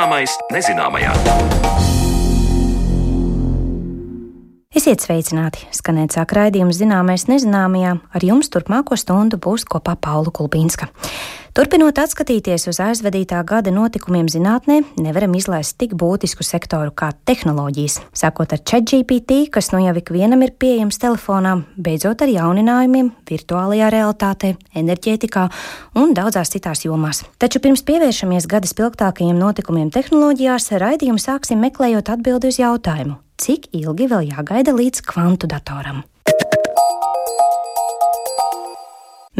[0.00, 1.10] Zināmais nezināmajā.
[4.72, 5.66] Esiet sveicināti!
[5.76, 7.90] Skanēt sāk raidījums zināmais nezināmajā.
[8.00, 10.88] Ar jums turpmāko stundu būs kopā Paula Kulbīnska.
[11.50, 17.96] Turpinot atskatīties uz aizvadītā gada notikumiem zinātnē, nevaram izlaist tik būtisku sektoru kā tehnoloģijas.
[18.14, 24.52] Sākot ar ChatGPT, kas nu jau ikvienam ir pieejams telefonā, beidzot ar jauninājumiem virtuālajā realitātē,
[24.78, 25.48] enerģētikā
[25.98, 27.24] un daudzās citās jomās.
[27.42, 34.06] Taču pirms pievēršamies gada spilgtākajiem notikumiem tehnoloģijās, raidījumu sāksim meklējot atbildi uz jautājumu cik ilgi
[34.10, 36.04] vēl jāgaida līdz kvantu datoram.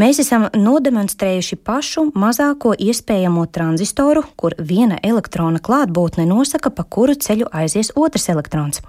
[0.01, 7.51] Mēs esam nodemonstrējuši pašu mazāko iespējamo tranzistoru, kur viena elektrona klātbūtne nosaka, pa kuru ceļu
[7.53, 8.81] aizies otrs elektrons.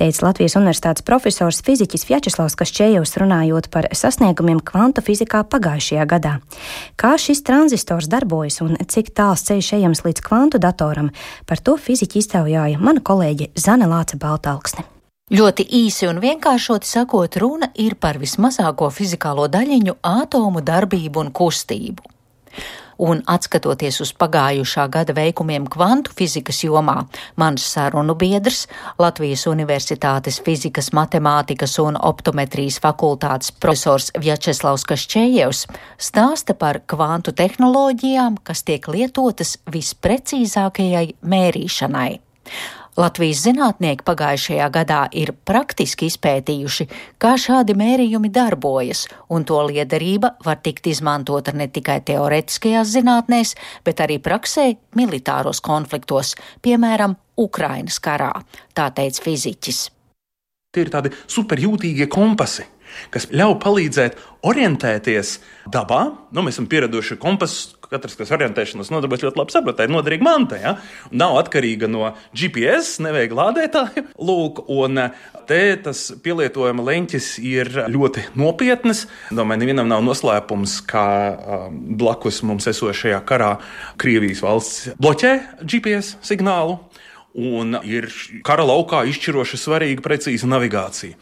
[0.00, 6.36] Teica Latvijas Universitātes profesors fiziķis Vjačeslavs Kašķējos runājot par sasniegumiem kvantu fizikā pagājušajā gadā.
[6.98, 11.14] Kā šis tranzistors darbojas un cik tāls ceļš ejams līdz kvantu datoram,
[11.46, 14.97] par to fiziķi iztaujāja mana kolēģe Zane Lāce Baltalksne.
[15.28, 22.14] Ļoti īsi un vienkāršoti sakot, runa ir par vismazāko fizikālo daļiņu atomu darbību un kustību.
[22.98, 26.96] Un atskatoties uz pagājušā gada veikumiem kvantu fizikas jomā,
[27.36, 28.64] mans sarunu biedrs,
[28.98, 35.66] Latvijas Universitātes fizikas, matemātikas un optometrijas fakultātes profesors Vjačeslavs Kašķējevs
[36.08, 42.10] stāsta par kvantu tehnoloģijām, kas tiek lietotas visprecīzākajai mērīšanai.
[42.98, 46.86] Latvijas zinātnieki pagājušajā gadā ir praktiski izpētījuši,
[47.22, 53.54] kā šādi mērījumi darbojas, un to liederība var tikt izmantota ne tikai teoretiskajās zinātnēs,
[53.86, 56.34] bet arī praksē militāros konfliktos,
[56.66, 58.32] piemēram, Ukrainas karā,
[58.74, 59.84] tā teica fiziķis.
[60.74, 62.66] Tie ir tādi superjūtīgie kompasi
[63.12, 65.34] kas ļauj palīdzēt orientēties
[65.72, 66.02] dabā.
[66.32, 67.77] Nu, mēs esam pieraduši kompasu.
[67.88, 70.58] Katrs, kas orientēšanos nodarbojas, ļoti labi saprot, ir noderīga manta.
[70.60, 70.74] Ja?
[71.16, 74.04] Nav atkarīga no GPS, nevajag lādētāju.
[74.28, 75.00] Lūk, un
[75.48, 79.06] te tas pielietojuma leņķis ir ļoti nopietns.
[79.32, 83.54] Domāju, nevienam nav noslēpums, ka um, blakus mums esošajā karā
[84.00, 85.34] Krievijas valsts bloķē
[85.64, 86.76] GPS signālu.
[87.38, 88.10] Un ir
[88.44, 91.16] kara laukā izšķiroši svarīga precīza navigācija.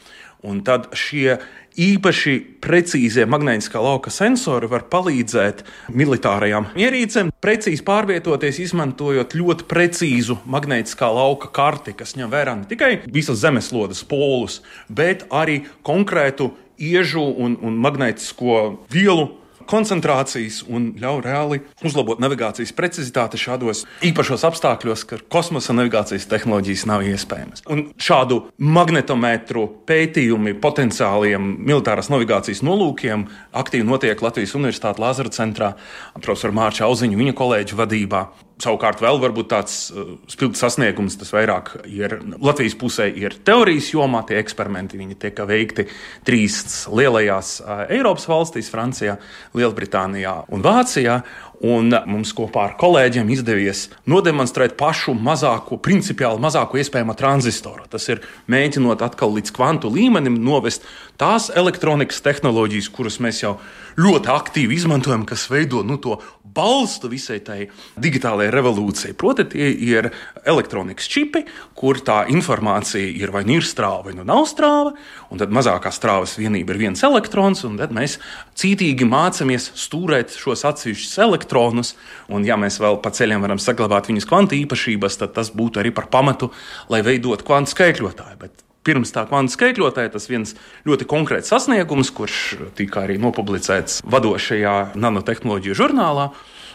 [0.47, 1.39] Un tad šie
[1.77, 11.11] īpaši precīzie magnētiskā lauka sensori var palīdzēt militārajām ierīcēm precīzi pārvietoties, izmantojot ļoti precīzu magnētiskā
[11.13, 17.57] lauka karti, kas ņem vērā ne tikai visas zemeslodes polus, bet arī konkrētu iežu un,
[17.65, 19.31] un magnētisko vielu
[19.71, 27.05] koncentrācijas un ļauj reāli uzlabot navigācijas precizitāti šādos īpašos apstākļos, kad kosmosa navigācijas tehnoloģijas nav
[27.07, 27.65] iespējamas.
[27.73, 35.73] Un šādu magnetometru pētījumi potenciāliem militārās navigācijas nolūkiem aktīvi notiek Latvijas Universitātes Lāzara centrā,
[36.21, 38.27] profesora Mārča Auziņa, viņa kolēģa vadībā.
[38.57, 39.19] Savukārt, vēl
[39.51, 44.23] tāds uh, spilgts sasniegums, tas vairāk ir Latvijas pusē, ir teorijas jomā.
[44.25, 45.85] Tie eksperimenti tiek veikti
[46.25, 49.19] trīs lielajās uh, Eiropas valstīs, Francijā,
[49.53, 51.21] Lielbritānijā un Vācijā.
[51.65, 57.87] Un mums kopā ar kolēģiem izdevies nodemonstrēt pašu mazāko, principiāli mazāko iespējamo tranzistoru.
[57.89, 58.21] Tas ir
[58.53, 60.85] mēģinot atkal līdz kvantu līmenim novest
[61.21, 63.57] tās elektronikas tehnoloģijas, kuras mēs jau
[64.01, 66.19] ļoti aktīvi izmantojam, kas veido nu, to
[66.57, 67.59] balstu visai tai
[68.01, 69.15] digitālajai revolūcijai.
[69.19, 70.11] Proti, tie ir
[70.49, 71.45] elektronikas čipi,
[71.77, 74.95] kur tā informācija ir vai nu ir strāva, vai nu nav strāva,
[75.33, 78.19] un tad mazākā strāvas vienība ir viens elektrons, un tad mēs
[78.57, 81.95] cītīgi mācāmies stūrēt šos atsevišķus elektronus,
[82.33, 85.93] un ja mēs vēl pa ceļam varam saglabāt viņas kvantu īpašības, tad tas būtu arī
[85.97, 86.53] par pamatu,
[86.93, 88.41] lai veidotu kvantu skaitļotāju.
[88.41, 90.55] Bet pirms tā kvantu skaitļotāja tas viens
[90.87, 92.43] ļoti konkrēts sasniegums, kurš
[92.79, 96.31] tika arī nopublicēts vadošajā nanotehnoloģiju žurnālā.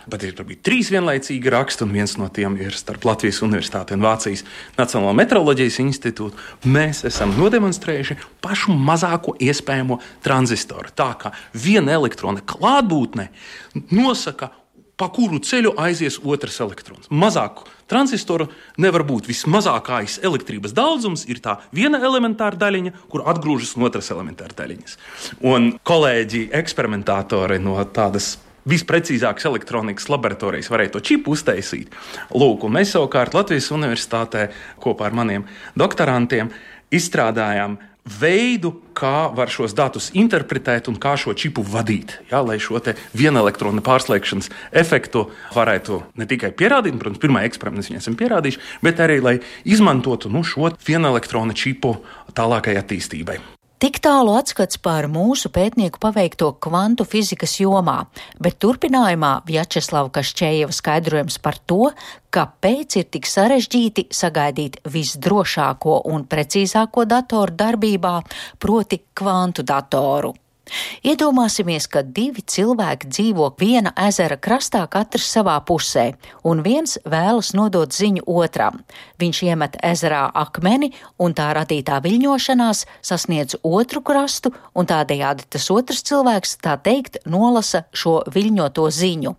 [0.10, 4.02] Bet ir bija trīs vienlaicīgi raksti, un viens no tiem ir starp Latvijas Universitāti un
[4.02, 4.42] Vācijas
[4.74, 6.40] Nacionālo meteoroloģijas institūtu.
[6.74, 10.90] Mēs esam nodemonstrējuši pašu mazāko iespējamo tranzistoru.
[10.98, 13.30] Tā kā viena elektrona klātbūtne
[13.94, 14.50] nosaka
[15.02, 17.08] pa kuru ceļu aizies otrs elektrons.
[17.10, 18.48] Mazāku transistoru
[18.82, 19.28] nevar būt.
[19.32, 24.98] Vismazākais elektrības daudzums ir tā viena elementāra daļiņa, kur atgrūžas no otras elementāra daļiņas.
[25.52, 28.38] Un kolēģi, eksperimentatori no tādas
[28.70, 31.94] visprecīzākas elektronikas laboratorijas varēja to čipu uztaisīt.
[32.34, 34.50] Lūk, mēs savukārt Latvijas Universitātē
[34.82, 35.48] kopā ar maniem
[35.78, 36.52] doktorantiem
[36.94, 42.18] izstrādājām veidu, kā var šos datus interpretēt un kā šo čipu vadīt.
[42.32, 42.82] Ja, lai šo
[43.14, 49.00] viena elektrona pārslēgšanas efektu varētu ne tikai pierādīt, protams, pirmā eksperimenta mēs esam pierādījuši, bet
[49.00, 52.00] arī lai izmantotu nu, šo viena elektrona čipu
[52.34, 53.61] tālākai attīstībai.
[53.82, 57.96] Tik tālu atskats par mūsu pētnieku paveikto kvantu fizikas jomā,
[58.38, 61.90] bet turpinājumā Vjačeslava Kašķējeva skaidrojums par to,
[62.30, 68.14] kāpēc ir tik sarežģīti sagaidīt visdrošāko un precīzāko datoru darbībā,
[68.62, 70.36] proti kvantu datoru.
[71.04, 76.12] Iedomāsimies, ka divi cilvēki dzīvo viena ezera krastā, katrs savā pusē,
[76.48, 78.82] un viens vēlas nodot ziņu otram.
[79.22, 86.04] Viņš iemet ezerā akmeni, un tā radītā viļņošanās sasniedz otru krastu, un tādējādi tas otrs
[86.08, 89.36] cilvēks, tā teikt, nolasa šo viļņoto ziņu.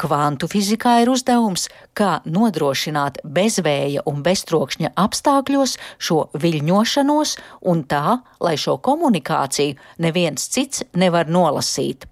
[0.00, 7.36] Kvantu fizikā ir uzdevums, kā nodrošināt bezvēja un beztrokšņa apstākļos šo viļņošanos
[7.70, 12.08] un tā, lai šo komunikāciju neviens cits nevar nolasīt.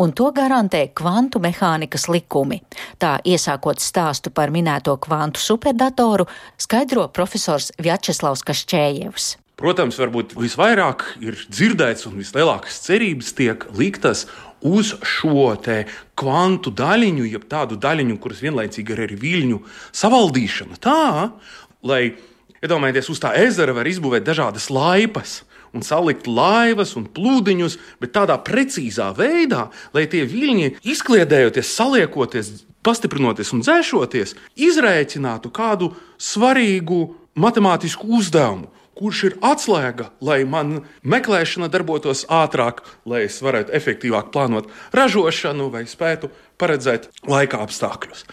[0.00, 2.62] Un to garantē kvantu mehānikas likumi.
[3.00, 6.24] Tā iesākot stāstu par minēto kvantu superdatoru,
[6.56, 9.34] skaidro profesors Vjačeslavs Kašķējevs.
[9.58, 14.28] Protams, varbūt visvairāk ir dzirdēts un vislielākās cerības tiek liktas
[14.66, 15.52] uz šo
[16.18, 19.60] kvantu daļiņu, jeb tādu daļiņu, kuras vienlaicīgi ir arī viļņu
[19.94, 20.78] savaldīšana.
[20.82, 21.30] Tā,
[21.86, 22.02] lai
[22.62, 25.42] iedomājieties, uz tā ezera var izbūvēt dažādas laipas.
[25.76, 32.48] Un salikt laivas un plūdiņus, bet tādā precīzā veidā, lai tie viļņi izkliedējoties, saliekoties,
[32.80, 37.02] pastiprinoties un dzēšoties, izrēķinātu kādu svarīgu
[37.36, 44.70] matemātisku uzdevumu kurš ir atslēga, lai man meklēšana darbotos ātrāk, lai es varētu efektīvāk plānot
[44.96, 48.26] ražošanu vai spētu paredzēt laika apstākļus.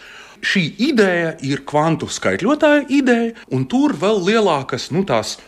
[0.44, 5.04] Šī ideja ir kvantu skaitļotāja ideja, un tur vēl lielākas nu,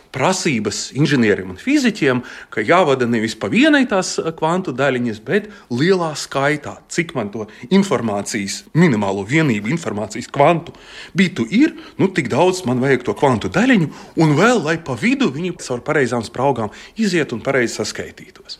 [0.09, 6.79] prasības inženieriem un fizikiem, ka jāvada nevis pa vienai tās kvantu daļiņas, bet lielā skaitā,
[6.89, 10.73] cik man to informācijas, minimālo vienību informācijas kvantu
[11.13, 15.29] bitu ir, nu, tik daudz man vajag to kvantu daļiņu, un vēl, lai pa vidu
[15.33, 18.57] viņi caur pareizām spraugām iziet un pareizi saskaitītos.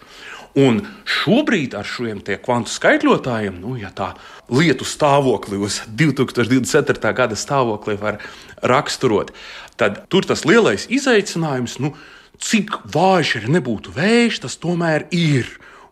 [0.58, 4.16] Un šobrīd ar šiem kvantu skaitļotājiem, nu, ja tā
[4.50, 7.14] lietu stāvokli uz 2024.
[7.14, 8.18] gada stāvokli var
[8.66, 9.30] raksturot,
[9.78, 11.94] tad tur tas lielais izaicinājums, nu,
[12.42, 15.48] cik vājš ir nebūtu vējš, tas tomēr ir.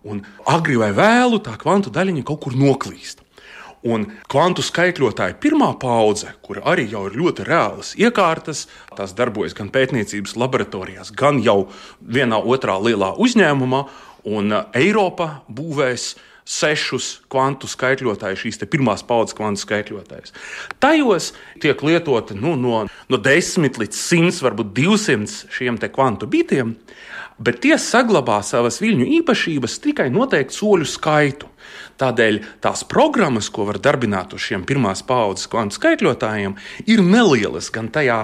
[0.07, 3.21] Un agri vai vēlu tā kvantu daļiņa kaut kur noklīst.
[3.85, 8.65] Un kvantu skaitļotāja pirmā paudze, kur arī jau ir ļoti reālas iekārtas,
[8.97, 11.67] tās darbojas gan pētniecības laboratorijās, gan jau
[12.01, 13.83] vienā otrā lielā uzņēmumā,
[14.27, 16.15] Un uh, Eiropa būvēs
[16.47, 20.33] sešus kvantu skaitļotājus, šīs pirmās paudzes kvantu skaitļotājus.
[20.79, 21.33] Tajos
[21.63, 26.77] tiek lietoti nu, no, no 10 līdz 100, varbūt 200 šiem kvantu bitiem,
[27.37, 31.51] bet tie saglabā savas viļņu īpašības tikai noteiktu soļu skaitu.
[31.99, 36.55] Tādēļ tās programmas, ko var darbināt uz šiem pirmās paudzes kvantu skaitļotājiem,
[36.87, 38.21] ir nelielas gan tajā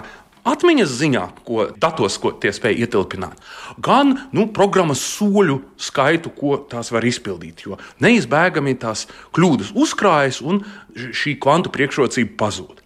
[0.48, 3.40] atmiņas ziņā, ko datos ko tie spēj ietilpināt,
[3.84, 7.66] gan nu, programmas soļu skaitu, ko tās var izpildīt.
[7.66, 10.64] Jo neizbēgami tās kļūdas uzkrājas un
[10.94, 12.84] šī kvantu priekšrocība pazūd.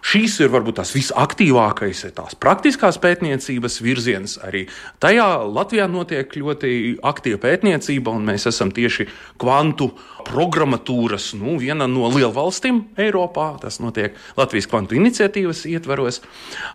[0.00, 4.36] Šīs ir varbūt tās visaktīvākais, tās praktiskās pētniecības virziens.
[4.44, 4.64] Arī
[5.02, 6.72] tajā Latvijā notiek ļoti
[7.04, 9.06] aktīva pētniecība, un mēs esam tieši
[9.40, 9.90] kvantu
[10.26, 13.50] programmatūras nu, viena no lielvalstīm Eiropā.
[13.60, 16.22] Tas notiek Latvijas kvantu iniciatīvas ietvaros.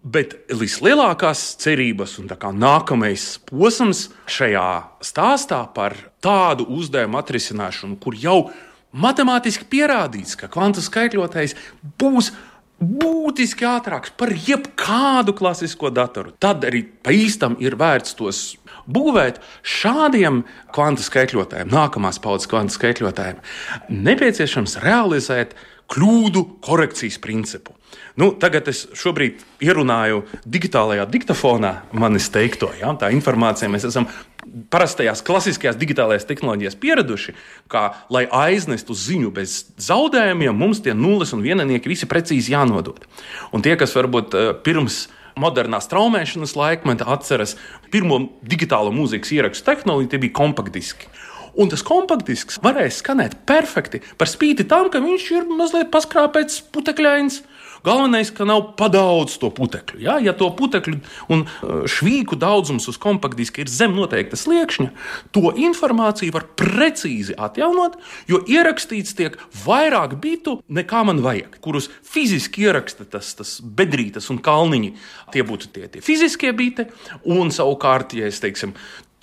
[0.04, 4.70] Bet vislielākās cerības un nākamais posms šajā
[5.02, 8.40] stāstā par tādu uzdevumu atrisināšanu, kur jau
[8.96, 11.56] matemātiski pierādīts, ka kvantu skaitļotājs
[12.00, 12.32] būs
[12.82, 16.34] būtiski ātrāks par jebkādu klasisko datoru.
[16.40, 18.42] Tad arī pa īstam ir vērts tos
[18.86, 20.44] būvēt šādiem
[20.76, 23.40] kvantu skaitļotājiem, nākamās paudzes kvantu skaitļotājiem.
[23.90, 25.56] Nepieciešams realizēt
[25.94, 27.75] kļūdu korekcijas principu.
[28.16, 32.70] Nu, tagad es šobrīd ierunāju digitālajā diktafonā manis teikto.
[32.80, 32.94] Ja?
[32.96, 34.08] Tā informācija mēs esam
[34.72, 37.36] parastajās klasiskajās digitālajās tehnoloģijās pieraduši,
[37.72, 43.04] ka, lai aiznestu ziņu bez zaudējumiem, mums tie nulles un vienanieki visi precīzi jānodod.
[43.52, 47.58] Un tie, kas varbūt eh, pirms modernās traumēšanas laikmeta atceras
[47.92, 51.12] pirmo digitālo mūzikas ierakstu tehnoloģiju, tie bija kompaktdiski.
[51.56, 57.42] Un tas kompaktdisks varēja skanēt perfekti, par spīti tam, ka viņš ir mazliet paskrāpēts, putekļains.
[57.86, 60.00] Galvenais, ka nav padaudz to putekļu.
[60.04, 60.98] Ja, ja to putekļu
[61.32, 64.90] un uh, švīku daudzums uz kompaktdiska ir zem noteikta sliekšņa,
[65.36, 68.00] to informāciju var precīzi atjaunot,
[68.32, 74.42] jo ierakstīts tiek vairāk bitu nekā man vajag, kurus fiziski ieraksta tas, tas bedrītes un
[74.44, 74.94] kalniņi.
[75.36, 76.88] Tie būtu tie, tie fiziskie biti,
[77.30, 78.74] un savukārt, ja es teiksim,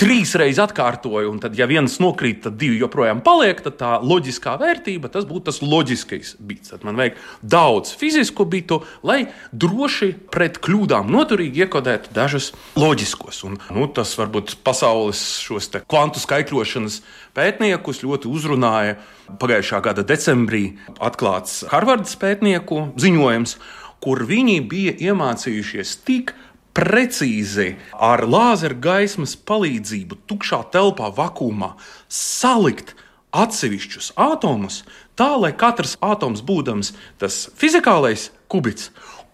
[0.02, 4.56] trīs reizes atkārtoju, un tad, ja viens nokrīt, tad divi joprojām paliek, tad tā loģiskā
[4.61, 6.73] vērtība tas būtu tas loģiskais bits.
[6.73, 7.21] Tad man vajag
[7.54, 13.42] daudz fizisku bitu, lai droši pret kļūdām noturīgi iekodētu dažus loģiskos.
[13.47, 17.00] Un, nu, tas varbūt pasaules šos kvantu skaitļošanas
[17.37, 18.99] pētniekus ļoti uzrunāja.
[19.40, 20.64] Pagājušā gada decembrī
[21.00, 23.54] atklāts Harvardas pētnieku ziņojums,
[24.02, 26.35] kur viņi bija iemācījušies tik
[26.76, 31.75] precīzi ar lāzera gaismas palīdzību, tukšā telpā, vakumā
[32.09, 32.95] salikt
[33.33, 34.83] atsevišķus atomus,
[35.17, 38.91] tā lai katrs atoms būdams tas fizikālais kubits.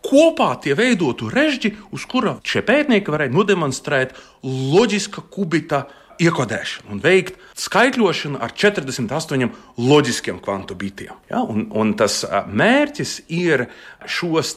[0.08, 4.14] Kopā tie veidotu režģi, uz kura šie pētnieki varēja nodemonstrēt
[4.46, 5.88] loģiska kubita
[6.22, 9.50] iekodēšanu un veikt skaitļošanu ar 48
[9.82, 11.18] loģiskiem kvantu bitiem.
[11.30, 11.42] Ja?
[11.42, 13.66] Un, un tas mērķis ir
[14.06, 14.54] šos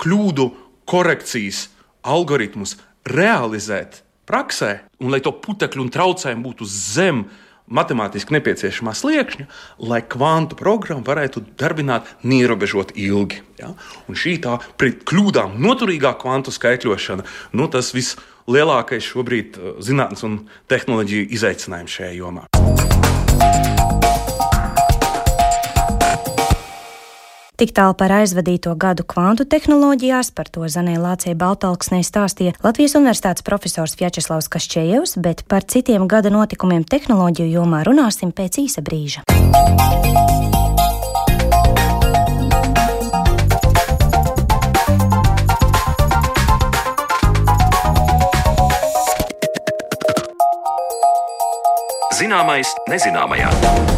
[0.00, 0.48] kļūdu
[0.88, 1.66] korekcijas
[2.06, 2.76] algoritmus
[3.08, 7.26] realizēt praksē, un lai to putekļu un traucējumu būtu zem
[7.68, 9.46] matemātiski nepieciešamā sliekšņa,
[9.90, 13.42] lai kvantu programma varētu darbināt neierobežot ilgi.
[13.60, 13.74] Ja?
[14.08, 17.26] Un šī tā pret kļūdām noturīgā kvantu skaitļošana,
[17.56, 20.40] nu, tas vislielākais šobrīd uh, zinātnes un
[20.72, 22.48] tehnoloģiju izaicinājums šajā jomā.
[27.58, 33.42] Tik tālu par aizvadīto gadu kvantu tehnoloģijās, par to Zanē Lācijai Baltalksnē stāstīja Latvijas Universitātes
[33.42, 39.26] profesors Vjačeslavs Kašķējevs, bet par citiem gada notikumiem tehnoloģiju jomā runāsim pēc īsa brīža.
[52.22, 53.97] Zināmais nezināmajā.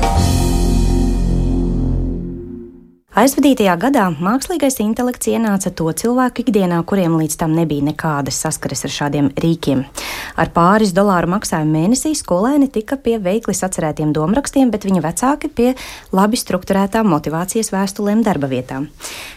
[3.21, 8.95] Aizvadītajā gadā mākslīgais intelekts ienāca to cilvēku ikdienā, kuriem līdz tam nebija nekādas saskares ar
[8.95, 9.83] šādiem rīkiem.
[10.41, 15.69] Ar pāris dolāru maksājumu mēnesī skolēni tika pie veikli sacerētiem domrakstiem, bet viņa vecāki pie
[16.17, 18.89] labi strukturētām motivācijas vēstulēm darba vietām.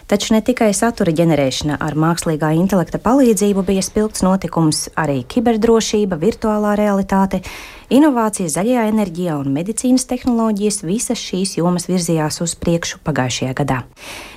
[0.07, 6.77] Taču ne tikai satura ģenerēšana ar mākslīgā intelekta palīdzību bija spilgts notikums, arī kiberdrošība, virtuālā
[6.79, 7.43] realitāte
[7.93, 13.83] Inovācijas zaļajā enerģijā un medicīnas tehnoloģijas visas šīs jomas virzījās uz priekšu pagājušajā gadā.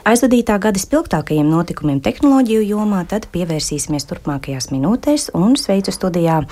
[0.04, 6.42] Aizvadītā gada spilgtākajiem notikumiem tehnoloģiju jomā tad pievērsīsimies turpmākajās minūtēs un sveicu studijā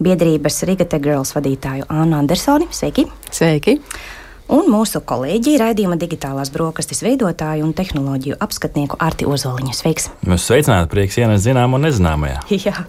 [0.00, 2.70] biedrības Rigate Girls vadītāju Annu Andersoni.
[2.72, 3.10] Sveiki!
[3.28, 3.82] Sveiki!
[4.52, 9.74] Un mūsu kolēģi raidījuma digitālās brokastis veidotāju un tehnoloģiju apskatnieku Arti Ozoliņu.
[9.76, 10.10] Sveiks!
[10.28, 12.42] Mēs sveicināti prieks ienest zināmu un nezināmajā.
[12.66, 12.84] Jā.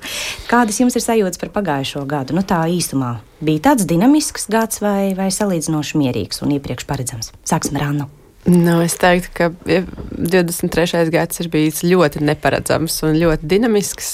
[0.51, 2.35] Kādas jums ir sajūtas par pagājušo gadu?
[2.38, 3.17] Nu tā īsumā.
[3.45, 7.33] Bija tāds dinamisks gads vai, vai salīdzinoši mierīgs un iepriekš paredzams?
[7.47, 8.12] Sāksim ar Annu.
[8.45, 11.07] Nu, es teiktu, ka 23.
[11.09, 14.12] gads ir bijis ļoti neparedzams un ļoti dinamisks.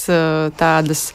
[0.60, 1.10] Tādas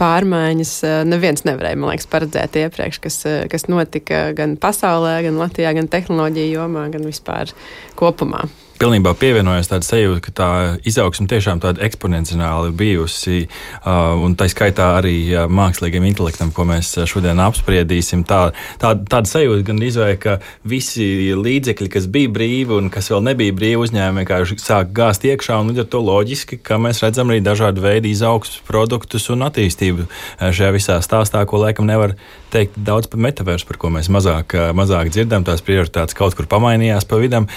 [0.00, 5.38] pārmaiņas eh, neviens nevarēja, man liekas, paredzēt iepriekš, kas, eh, kas notika gan pasaulē, gan
[5.40, 7.54] Latvijā, gan tehnoloģiju jomā, gan vispār
[8.00, 8.46] kopumā
[8.80, 10.48] pilnībā pievienojos tāda sajūta, ka tā
[10.88, 16.94] izaugsme tiešām tāda eksponenciāli bijusi, uh, un tā skaitā arī uh, mākslīgiem intelektam, ko mēs
[17.10, 18.24] šodien apspriedīsim.
[18.28, 18.40] Tā,
[18.80, 23.56] tā, tāda sajūta gan izvēle, ka visi līdzekļi, kas bija brīvi un kas vēl nebija
[23.56, 27.84] brīvi uzņēmumi, vienkārši sāk gāzt iekšā, līdz ar to loģiski, ka mēs redzam arī dažādu
[27.84, 30.08] veidu izaugsmes produktus un attīstību
[30.40, 32.16] šajā visā stāstā, ko laikam nevar
[32.52, 35.46] teikt daudz par metaversu, par ko mēs mazāk, mazāk dzirdam.
[35.46, 37.48] Tās prioritātes kaut kur pamainījās pa vidam,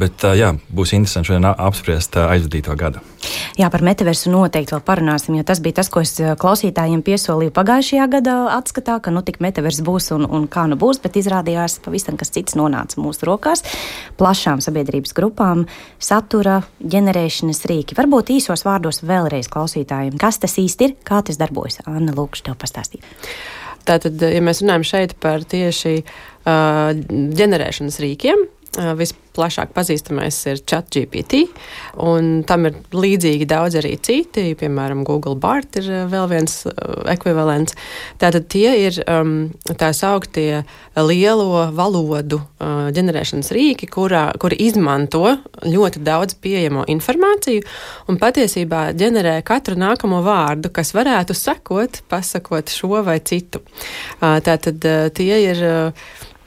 [0.00, 3.02] bet jā, būs interesanti šodien apspriest aizvadīto gadu.
[3.56, 8.08] Jā, par metaversu noteikti vēl parunāsim, jo tas bija tas, ko es klausītājiem piesolīju pagājušajā
[8.12, 12.18] gadā atskatā, ka nu tik metavers būs un, un kā nu būs, bet izrādījās pavisam
[12.20, 13.64] kas cits nonāca mūsu rokās-
[14.20, 15.66] plašām sabiedrības grupām,
[15.98, 17.96] satura, ģenerēšanas rīki.
[17.96, 21.80] Varbūt īsos vārdos vēlreiz klausītājiem, kas tas īsti ir, kā tas darbojas.
[21.86, 23.02] Anna, lūkšu tev pastāstīt.
[23.84, 26.92] Tātad, ja mēs runājam šeit par tieši uh,
[27.40, 28.46] ģenerēšanas rīkiem,
[29.34, 31.40] Visplašāk pazīstamais ir ChatGPT,
[31.98, 36.52] un tam ir līdzīgi daudz arī citi, piemēram, Google Bart ir vēl viens
[37.10, 37.74] ekvivalents.
[38.22, 40.60] Tātad tie ir um, tā sauktie
[40.94, 45.24] lielo valodu uh, ģenerēšanas rīki, kurā, kuri izmanto
[45.66, 47.66] ļoti daudz pieejamo informāciju
[48.06, 53.66] un patiesībā ģenerē katru nākamo vārdu, kas varētu sekot, pasakot šo vai citu.
[54.20, 55.66] Uh, tātad uh, tie ir,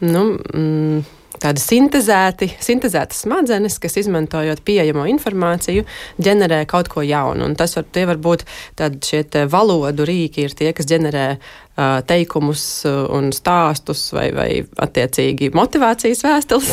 [0.08, 5.86] nu, mm, tādi sintēzēti, sintēzētas smadzenes, kas izmantojot pieejamo informāciju,
[6.22, 7.48] ģenerē kaut ko jaunu.
[7.48, 8.46] Un tas var, var būt
[8.78, 11.28] šie valodu rīki, ir tie, kas ģenerē
[12.10, 14.50] teikumus un stāstus vai, vai
[14.82, 16.72] attiecīgi motivācijas vēstules.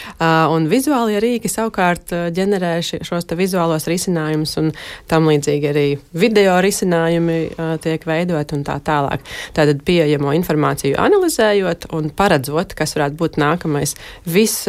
[0.54, 4.72] un vizuālie rīki savukārt ģenerē šos vizuālos risinājumus un
[5.10, 5.86] tam līdzīgi arī
[6.16, 7.38] video risinājumi
[7.84, 9.24] tiek veidot un tā tālāk.
[9.56, 14.68] Tātad pieejamo informāciju analizējot un paredzot, kas varētu būt nākamais viss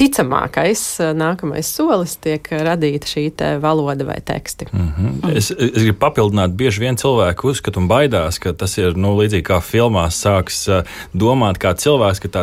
[0.00, 0.82] ticamākais
[1.14, 3.24] nākamais solis tiek radīta šī
[3.62, 4.66] valoda vai teksti.
[4.72, 5.36] Mm -hmm.
[5.36, 9.46] es, es gribu papildināt, bieži vien cilvēki uzskata un baidās, ka tas ir nu, līdzīgi
[9.46, 10.66] kā filmās sāks
[11.14, 12.42] domāt kā cilvēks, ka tā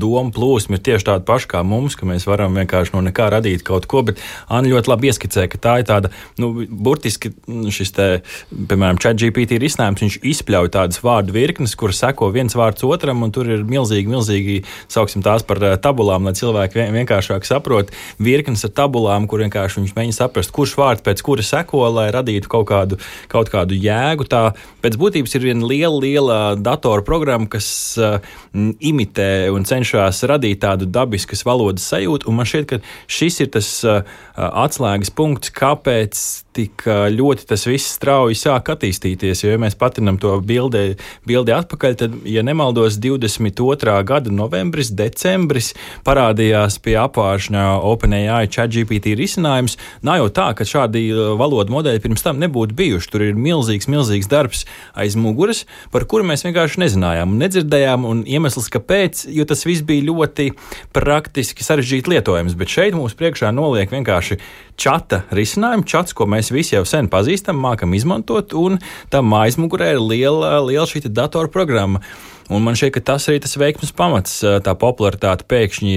[0.00, 3.62] doma plūsma ir tieši tāda paša kā mums, ka mēs varam vienkārši no nekā radīt
[3.62, 7.32] kaut ko, bet Anna ļoti labi ieskicē, ka tā ir tāda, nu, burtiski
[7.70, 8.20] šis te,
[8.68, 13.32] piemēram, chat GPT risinājums, viņš izpļauj tādas vārdu virknes, kur seko viens vārds otram, un
[13.32, 17.92] tur ir milzīgi, milzīgi, sauksim tās par tabulām lai cilvēki vienkāršāk saprot
[18.22, 22.50] virknes ar tabulām, kur vienkārši viņš mēģina saprast, kurš vārds pēc kura seko, lai radītu
[22.52, 23.00] kaut kādu,
[23.32, 24.28] kaut kādu jēgu.
[24.30, 24.42] Tā
[24.84, 27.68] pēc būtības ir viena liela, liela datora programma, kas
[28.00, 28.18] uh,
[28.54, 32.32] imitē un cenšas radīt tādu dabiskas valodas sajūtu.
[32.34, 32.80] Man šķiet, ka
[33.10, 34.02] šis ir tas uh,
[34.36, 36.24] atslēgas punkts, kāpēc
[36.56, 39.44] tik ļoti tas viss strauji sāk attīstīties.
[39.44, 40.96] Jo, ja mēs patinam to bildi,
[41.28, 43.96] bildi atpakaļ, tad, ja nemaldos, 22.
[44.08, 45.72] gada novembris, decembris
[46.16, 49.76] parādījās pie apvāršņa OpenAI ChatGPT risinājums.
[50.06, 53.10] Nav jau tā, ka šādi valodu modeļi pirms tam nebūtu bijuši.
[53.12, 54.64] Tur ir milzīgs, milzīgs darbs
[54.96, 58.06] aiz muguras, par kuru mēs vienkārši nezinājām un nedzirdējām.
[58.08, 60.50] Un iemesls, kāpēc, jo tas viss bija ļoti
[60.96, 62.56] praktiski sarežģīti lietojams.
[62.56, 64.40] Bet šeit mums priekšā noliek vienkārši
[64.80, 68.80] čata risinājumu, čats, ko mēs visi jau sen pazīstam, mākam izmantot, un
[69.12, 72.04] tam aizmugurē ir liela, liela šī datorprogramma.
[72.46, 74.36] Un man šķiet, ka tas arī tas veiksmes pamats.
[74.62, 75.96] Tā popularitāte pēkšņi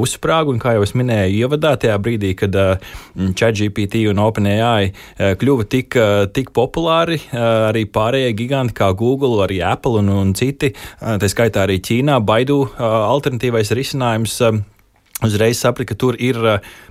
[0.00, 2.56] uzsprāga, un kā jau es minēju, ievadā tajā brīdī, kad
[3.12, 4.94] ChatGPT un OpenAI
[5.40, 5.98] kļuva tik,
[6.32, 10.72] tik populāri, arī pārējie giganti kā Google, arī Apple un, un citi,
[11.02, 14.40] tā skaitā arī Ķīnā, Baidu alternatīvais risinājums.
[15.24, 16.36] Uzreiz sapratu, ka tur ir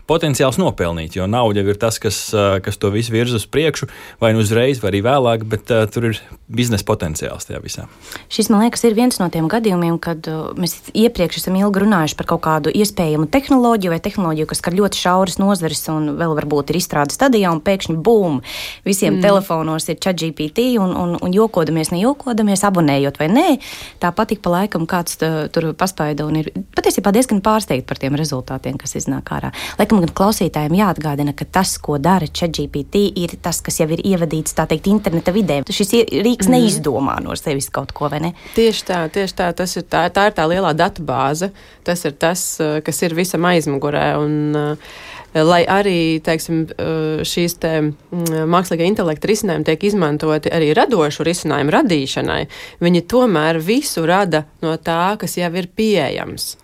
[0.09, 2.19] potenciāls nopelnīt, jo nauda jau ir tas, kas,
[2.63, 3.89] kas to visu virz uz priekšu,
[4.21, 7.87] vai nu uzreiz, vai arī vēlāk, bet uh, tur ir biznesa potenciāls tajā visā.
[8.31, 12.17] Šis, man liekas, ir viens no tiem gadījumiem, kad uh, mēs iepriekš esam ilgi runājuši
[12.19, 16.71] par kaut kādu iespējamu tehnoloģiju vai tehnoloģiju, kas skar ļoti šauras nozares un vēl varbūt
[16.71, 18.39] ir izstrādes stadijā, un pēkšņi bum!
[18.87, 19.25] Visiem mm.
[19.27, 23.47] telefonos ir chat GPT, un, un, un jokodamies, nejokodamies, abonējot vai nē,
[24.03, 28.19] tāpat ik pa laikam kāds tur paspaida un ir patiesībā diezgan pārsteigts par tiem tiem
[28.21, 29.51] rezultātiem, kas iznāk ārā.
[29.79, 34.55] Laikam gan klausītājiem jāatgādina, ka tas, ko dara ChatGPT, ir tas, kas jau ir ievadīts
[34.57, 35.61] teikt, interneta vidē.
[35.69, 36.55] Šis rīks mm.
[36.57, 38.33] neizdomā no sevis kaut ko, vai ne?
[38.57, 39.49] Tieši tā, tieši tā.
[39.57, 41.53] Tas ir tā, tā ir tā lielā datu bāze.
[41.83, 44.05] Tas ir tas, eh, kas ir visam aizmugurē.
[44.21, 44.95] Un, uh,
[45.41, 51.73] lai arī teiksim, eh, šīs te mm, mākslīgā intelekta risinājumi tiek izmantoti arī radošu risinājumu
[51.73, 52.41] radīšanai,
[52.83, 56.55] viņi tomēr visu rada no tā, kas jau ir pieejams.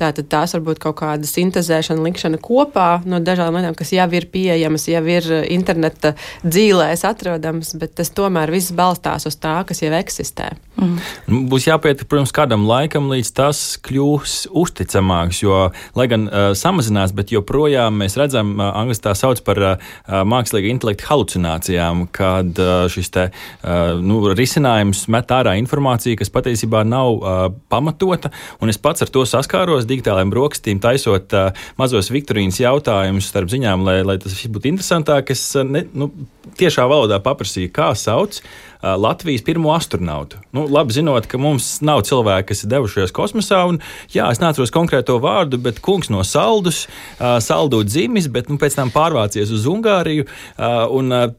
[0.00, 4.26] Tātad tās var būt kaut kāda sintēzēšana, likšana kopā no dažādām lietām, kas jau ir
[4.32, 6.14] pieejamas, jau ir eh, interneta
[6.46, 10.52] dzīvēs atrodamas, bet tas tomēr viss balstās uz tā, kas jau eksistē.
[10.80, 11.46] Mm.
[11.52, 15.58] Būs jāpietiek, protams, kādam laikam, līdz tas kļūs uzticamāks, jo,
[15.98, 19.92] lai gan uh, samazinās, bet joprojām mēs redzam, uh, angļuiski tā sauc par uh,
[20.26, 26.82] mākslīga intelekta halucinācijām, kad uh, šis te uh, nu, risinājums met ārā informāciju, kas patiesībā
[26.88, 28.32] nav uh, pamatota,
[28.64, 33.50] un es pats ar to saskāros savos digitālajiem brokastīm, taisot uh, mazos Viktorīnas jautājumus starp
[33.50, 35.32] ziņām, lai, lai tas būtu interesantāk.
[35.34, 36.10] Es ne, nu,
[36.58, 40.38] tiešā valodā paprasīju, kā sauc uh, Latvijas pirmo astronautu.
[40.54, 43.80] Nu, labi zinot, ka mums nav cilvēki, kas ir devušies kosmosā, un
[44.12, 46.86] jā, es neatceros konkrēto vārdu, bet kungs no saldus,
[47.18, 50.28] uh, saldu dzimis, bet nu, pēc tam pārvācies uz Ungāriju.
[50.56, 51.30] Uh, un, uh,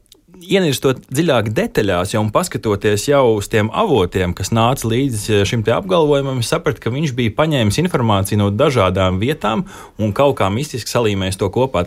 [0.42, 6.82] ienirstot dziļāk detaļās, jau paskatoties jau uz tiem avotiem, kas nāca līdzi šim apgalvojumam, sapratu,
[6.82, 9.64] ka viņš bija paņēmis informāciju no dažādām vietām
[9.98, 11.84] un kaut kā mistiski salīmējis to kopā.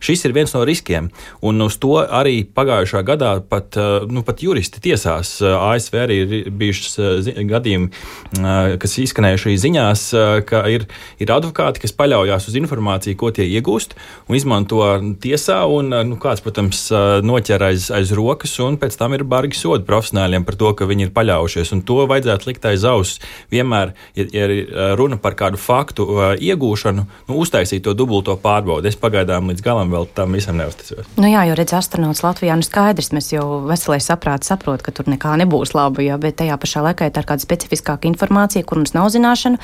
[0.00, 1.10] Šis ir viens no riskiem,
[1.44, 5.40] un uz to arī pagājušā gadā pat, eh, nu, pat juristi tiesās.
[5.42, 10.06] ASV arī ir bijušas eh, gadījumi, eh, kas izskanējuši ziņās,
[10.46, 10.86] ka ir,
[11.20, 13.96] ir advokāti, kas paļaujas uz informāciju, ko tie iegūst
[14.28, 14.82] un izmanto
[15.20, 16.86] tiesā, un nu, kāds, protams,
[17.26, 20.88] noķer aiz aiz, aiz rokas, un pēc tam ir bargi sodi profesionāļiem par to, ka
[20.90, 21.72] viņi ir paļaujušies.
[21.86, 23.20] To vajadzētu likt aiz auss.
[23.52, 28.90] Vienmēr, ja, ja ir runa par kādu faktu uh, iegūšanu, nu, uztaisīt to dubulto pārbaudi.
[28.90, 31.08] Es pagaidām līdz galam vēl tam visam neuzticos.
[31.20, 35.08] Nu jā, jo redz, astronauts Latvijā nu skaidrs, mēs jau veselais saprāts saprot, ka tur
[35.10, 39.10] nekā nebūs laba, jā, bet tajā pašā laikā ir kāda specifiskāka informācija, kur mums nav
[39.14, 39.60] zināšana,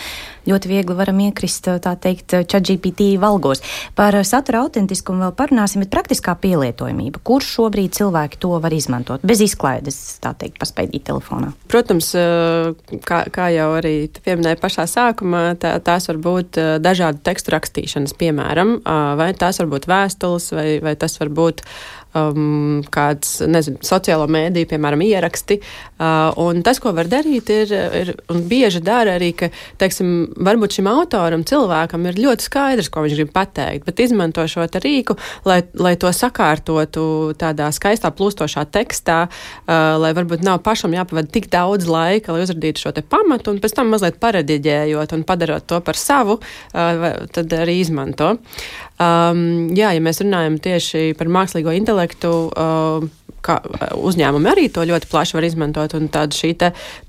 [0.48, 3.62] ļoti viegli varam iekrist, tā teikt, ChatGPT valgos.
[3.98, 7.22] Par satura autentiskumu vēl parunāsim, bet praktiskā pielietojamība.
[7.26, 11.52] Kurš šobrīd cilvēks cilvēki to var izmantot bez izklaides, tā teikt, paspēdīt telefonā?
[11.68, 12.12] Protams,
[13.04, 18.80] kā, kā jau arī pieminēja pašā sākumā, tā, tās var būt dažādu tekstu rakstīšanas, piemēram,
[19.20, 21.64] vai tās var būt vēstules, vai, vai tas var būt
[22.16, 25.58] um, kāds, nezinu, sociālo mēdīju, piemēram, ieraksti.
[25.96, 29.50] Uh, un tas, ko var darīt, ir, ir un bieži dara arī, ka,
[29.80, 30.12] teiksim,
[30.46, 35.16] varbūt šim autoram, cilvēkam ir ļoti skaidrs, ko viņš grib pateikt, bet izmanto šo rīku,
[35.48, 41.50] lai, lai to sakārtotu tādā skaistā plūstošā tekstā, uh, lai varbūt nav pašam jāpavada tik
[41.52, 45.98] daudz laika, lai uzradītu šo pamatu, un pēc tam mazliet parediģējot un padarot to par
[46.00, 48.36] savu, uh, tad arī izmanto.
[48.96, 53.04] Um, jā, ja mēs runājam tieši par mākslīgo intelektu, uh,
[53.46, 56.54] uzņēmumi arī to ļoti plaši var izmantot, tāda šī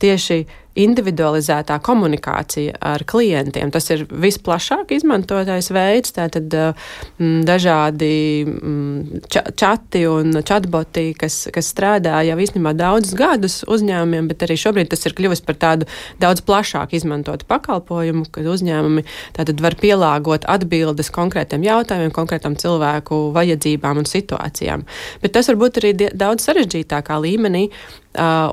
[0.03, 0.41] tieši
[0.77, 3.71] individualizētā komunikācija ar klientiem.
[3.73, 6.73] Tas ir visplašāk izmantotais veids, tātad m,
[7.17, 8.11] mm, dažādi
[8.45, 14.91] m, čati un chatboti, kas, kas strādā jau īstenībā daudzus gadus uzņēmumiem, bet arī šobrīd
[14.93, 15.89] tas ir kļuvis par tādu
[16.21, 19.05] daudz plašāk izmantotu pakalpojumu, kad uzņēmumi
[19.37, 24.85] tātad var pielāgot atbildes konkrētiem jautājumiem, konkrētam cilvēku vajadzībām un situācijām.
[25.23, 27.67] Bet tas var būt arī daudz sarežģītākā līmenī,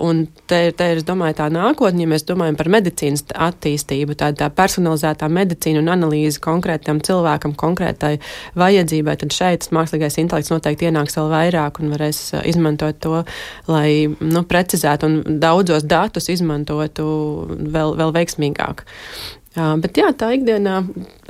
[0.04, 4.44] un te, te ir, es domāju, tā nākotne, ja mēs domājam par medicīnas attīstību, tāda
[4.44, 8.16] tā personalizētā medicīna un analīze konkrētam cilvēkam, konkrētai
[8.60, 13.22] vajadzībai, tad šeit mākslīgais intelekts noteikti ienāks vēl vairāk un varēs izmantot to,
[13.70, 17.06] lai nu, precizētu un daudzos datus izmantotu
[17.54, 18.84] vēl, vēl veiksmīgāk.
[19.54, 20.80] Jā, bet jā, tā ikdienā,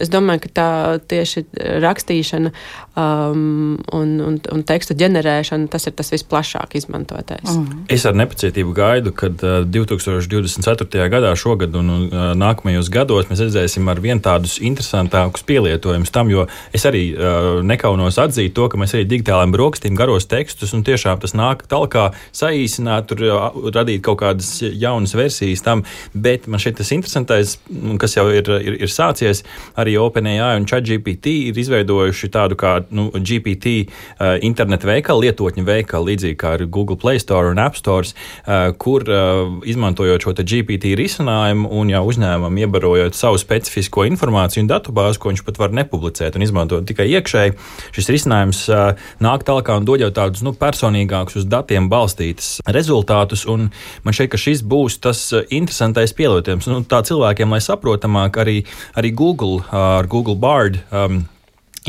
[0.00, 0.68] es domāju, ka tā
[1.12, 1.42] tieši
[1.84, 2.54] rakstīšana
[2.96, 7.44] um, un, un, un tekstu ģenerēšana, tas ir tas visplašāk izmantotais.
[7.44, 7.82] Mm.
[7.92, 11.04] Es ar nepacietību gaidu, kad uh, 2024.
[11.12, 16.46] gadā, šogad un uh, nākamajos gados mēs redzēsim ar vien tādus interesantākus pielietojumus tam, jo
[16.72, 21.20] es arī uh, nekaunos atzīt to, ka mēs arī digitālajiem brokastīm garos tekstus un tiešām
[21.20, 25.84] tas nāk tālāk saīsināt, tur uh, radīt kaut kādas jaunas versijas tam,
[26.16, 27.58] bet man šeit tas interesantais,
[28.00, 29.42] kas kas jau ir, ir, ir sācies,
[29.77, 36.12] arī OpenAI un ChatGPT ir izveidojuši tādu kā nu, GPT uh, internetu veikalu, lietotņu veikalu,
[36.12, 38.07] līdzīgi kā ir Google Play Store un App Store,
[38.46, 44.70] uh, kur uh, izmantojot šo GPT risinājumu un jau uzņēmumam iebarojot savu specifisko informāciju un
[44.70, 47.57] datubāzi, ko viņš pat var nepublicēt un izmantot tikai iekšēji,
[47.96, 53.46] šis risinājums uh, nāk tālāk un dod jau tādus nu, personīgākus, uz datiem balstītus rezultātus.
[53.48, 55.20] Man šķiet, ka šis būs tas
[55.53, 58.64] interesantais pielietojums nu, tā cilvēkiem, lai saprotu saprotamāk arī,
[58.96, 60.78] arī Google ar Google Bard.
[60.92, 61.24] Um,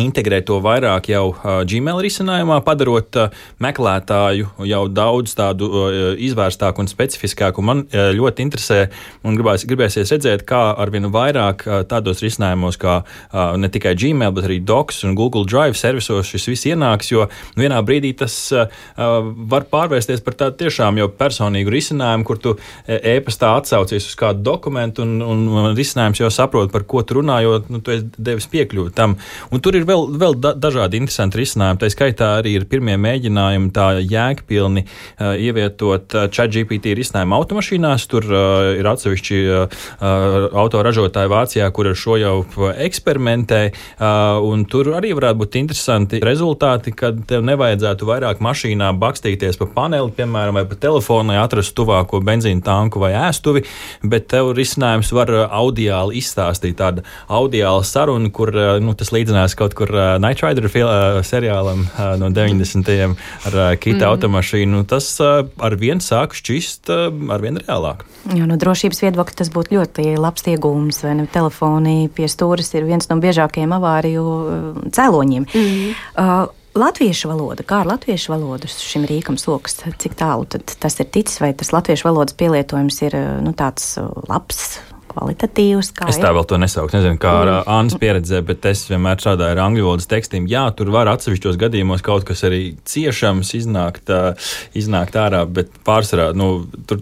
[0.02, 1.30] integrēt to vairāk jau
[1.68, 3.18] Gmail risinājumā, padarot
[3.64, 5.70] meklētāju jau daudz tādu
[6.26, 7.64] izvērstāku un specifiskāku.
[7.66, 8.80] Man ļoti interesē
[9.26, 12.98] un gribēs, gribēsies redzēt, kā arvien vairāk tādos risinājumos, kā
[13.32, 17.80] ne tikai Gmail, bet arī Docs un Google Drive servisos šis viss ienāks, jo vienā
[17.86, 18.36] brīdī tas
[18.96, 22.56] var pārvērsties par tādu tiešām jau personīgu risinājumu, kur tu
[22.88, 27.58] e-pastā atsaucies uz kādu dokumentu un, un risinājums jau saprot, par ko tu runā, jo
[27.72, 29.16] nu, tu esi devis piekļuvi tam.
[29.56, 31.80] Un tur ir ir vēl, vēl da, dažādi interesanti risinājumi.
[31.82, 38.08] Tā skaitā arī ir pirmie mēģinājumi tā jēgpilni uh, ievietot uh, ChatGPT risinājumu automašīnās.
[38.12, 39.86] Tur uh, ir atsevišķi uh,
[40.65, 42.36] autoražotāji Vācijā, kur ar šo jau
[42.74, 43.62] eksperimentē.
[44.00, 50.13] Uh, tur arī varētu būt interesanti rezultāti, kad tev nevajadzētu vairāk mašīnā bakstīties pa paneli,
[50.15, 53.65] piemēram, vai pa telefonu, lai atrastu tuvāko benzīna tanku vai ēstuvi,
[54.06, 59.92] bet tev risinājums var audiāli izstāstīt tādu audiālu sarunu, kur nu, tas līdzinās kaut kur
[59.94, 62.90] uh, Night Rider fil, uh, seriālam uh, no 90.
[63.50, 64.10] ar uh, kita mm.
[64.10, 68.06] automašīnu, tas uh, ar vien sāk šķist uh, ar vien reālāk.
[68.34, 71.04] Jā, no drošības viedokļa tas būtu ļoti labs iegūms.
[71.34, 74.28] Telefoni pie stūres ir viens no biežākajiem avāriju
[74.96, 75.50] cēloņiem.
[75.54, 75.98] Mm.
[76.16, 81.40] Uh, Latviešu valoda, kā ar latviešu valodu šim rīkam sokas, cik tālu tas ir ticis,
[81.40, 83.94] vai tas latviešu valodas pielietojums ir nu, tāds
[84.28, 84.82] labs,
[85.15, 85.91] kvalitatīvs.
[86.10, 86.99] Es tā vēl to nesauktu.
[86.99, 87.69] Nezinu, kā ar mm.
[87.71, 90.49] Annas pieredzē, bet es vienmēr strādāju ar angļu valodas tekstiem.
[90.51, 94.12] Jā, tur var atsevišķos gadījumos kaut kas arī ciešams iznākt,
[94.78, 96.49] iznākt ārā, bet pārsvarā nu,
[96.89, 97.01] tur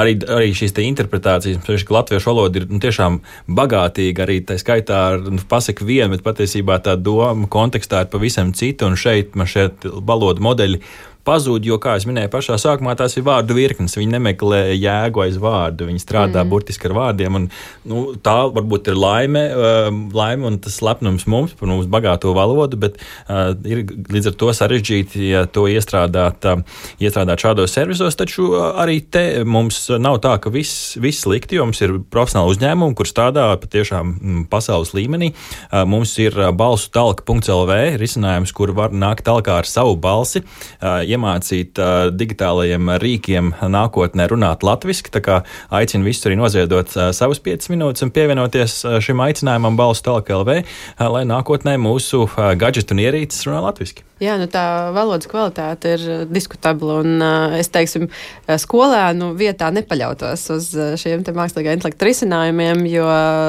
[0.00, 3.20] arī, arī šīs interpretācijas, protams, latviešu valoda ir nu, tiešām
[3.60, 4.26] bagātīga.
[4.26, 8.88] Arī tā skaitā ar nu, pasaku vienu, bet patiesībā tā doma kontekstā ir pavisam cita.
[8.90, 10.82] Un šeit man šeit valoda modeļi
[11.24, 13.96] pazūd, jo, kā jau minēju, pašā sākumā tās ir vārdu virknes.
[13.98, 16.50] Viņi nemeklē jēgu aiz vārdu, viņi strādā mm.
[16.52, 17.38] burtiski ar vārdiem.
[17.38, 17.46] Un,
[17.88, 22.78] nu, tā varbūt ir laime, uh, laime un tas lepnums mums par mūsu bagāto valodu,
[22.80, 28.18] bet uh, ir līdz ar to sarežģīti, ja to iestrādāt, uh, iestrādāt šādos servisos.
[28.20, 32.56] Taču uh, arī te mums nav tā, ka viss, viss slikti, jo mums ir profesionāli
[32.56, 35.32] uzņēmumi, kur strādā patiešām mm, pasaules līmenī.
[35.70, 40.44] Uh, mums ir balsu talka.lv risinājums, kur var nākt talkā ar savu balsi.
[40.44, 45.10] Uh, iemācīt uh, digitālajiem rīkiem nākotnē runāt latviešu.
[45.14, 45.40] Tā kā
[45.74, 50.32] aicinu visus arī noziedot uh, savus 5 minūtes un pievienoties uh, šim aicinājumam balstu talk
[50.34, 54.04] LV, uh, lai nākotnē mūsu uh, gadgetu un ierīces runā latviešu.
[54.22, 57.00] Jā, nu tā valodas kvalitāte ir uh, diskutabla.
[57.02, 60.68] Un, uh, es teiksim, uh, skolēnu vietā nepaļautos uz
[61.00, 63.08] šiem mākslīgā intelekta risinājumiem, jo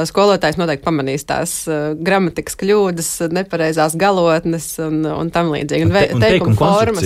[0.10, 1.54] skolotājs noteikti pamanīs tās
[2.02, 5.86] gramatikas kļūdas, nepareizās galotnes un, un tam līdzīgi.
[5.88, 7.06] Un, te, un teikuma formas.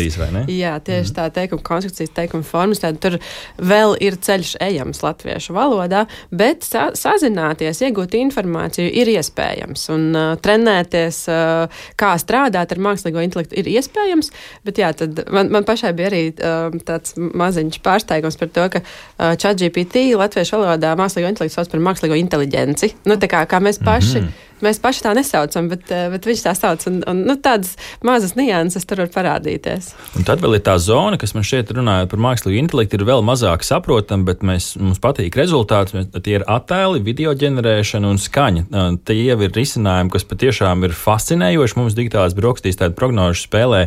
[0.50, 1.16] Jā, tieši mm.
[1.18, 2.82] tā, teikuma konstrukcijas, teikuma formas.
[2.82, 3.18] Tad tur
[3.62, 9.86] vēl ir ceļš ejams latviešu valodā, bet sa sazināties, iegūt informāciju ir iespējams.
[9.94, 14.34] Un uh, trenēties, uh, kā strādāt ar mākslīgo intelektu ir iespējams.
[14.66, 14.92] Bet jā,
[15.30, 20.58] man, man pašai bija arī uh, tāds maziņš pārsteigums par to, ka uh, ChatGPT latviešu
[20.58, 22.96] valodā mākslīgo intelektu sauc par mākslīgo inteliģenci.
[23.10, 24.22] Nu, kā, kā mēs paši.
[24.24, 26.84] Mm -hmm Mēs paši tā nesaucam, bet, eh, bet viņš tā sauc.
[26.90, 29.94] Un, un, nu, tādas mazas nianses tur var parādīties.
[30.20, 33.24] Un tad vēl ir tā zona, kas man šeit runājot par mākslīgo intelektu, ir vēl
[33.24, 35.96] mazāk saprotama, bet mēs, mums patīk rezultāts.
[35.96, 38.66] Mēs, tie ir attēli, video ģenerēšana un skaņa.
[39.08, 41.80] Tie jau ir risinājumi, kas patiešām ir fascinējoši.
[41.80, 43.86] Mums digitālās brokastīs tādu prognožu spēlē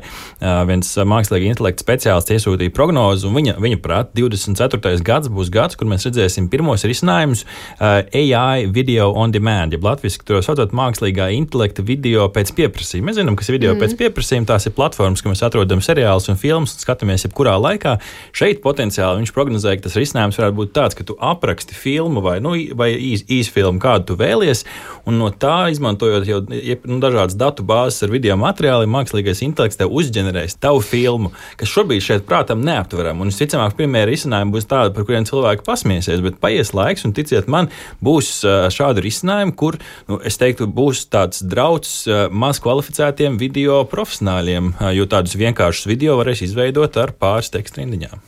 [0.68, 4.96] viens mākslīgā intelekta speciālists iesūtīja prognozi, un viņa, viņa prāt, 24.
[5.04, 7.44] gads būs gads, kur mēs redzēsim pirmos risinājumus
[7.80, 13.10] AI video on demand, jeb latviešu, to sauc izmantot mākslīgā intelekta video pēc pieprasījuma.
[13.10, 13.80] Mēs zinām, kas ir video mm.
[13.82, 14.46] pēc pieprasījuma.
[14.46, 17.96] Tās ir platformas, kur mēs atrodam seriālus un filmas un skatāmies jebkurā laikā.
[18.36, 22.38] Šeit potenciāli viņš prognozēja, ka tas risinājums varētu būt tāds, ka tu apraksti filmu vai,
[22.44, 24.64] nu, vai īs, īsfilmu, kādu tu vēlies,
[25.08, 29.92] un no tā izmantojot jau nu, dažādas datu bāzes ar video materiāliem, mākslīgais intelekts tev
[29.92, 33.22] uzģenerēs tavu filmu, kas šobrīd šeit prātam neaptveram.
[33.22, 37.50] Un visticamāk, pirmie risinājumi būs tādi, par kuriem cilvēki pasmiesies, bet paies laiks, un ticiet
[37.50, 37.70] man,
[38.04, 38.34] būs
[38.74, 39.78] šādi risinājumi, kur
[40.10, 45.36] nu, es teiktu, teiktu, būs tāds drauds eh, maz kvalificētiem video profesionāļiem, eh, jo tādus
[45.40, 48.20] vienkāršus video varēs izveidot ar pāris tekstu rindiņām.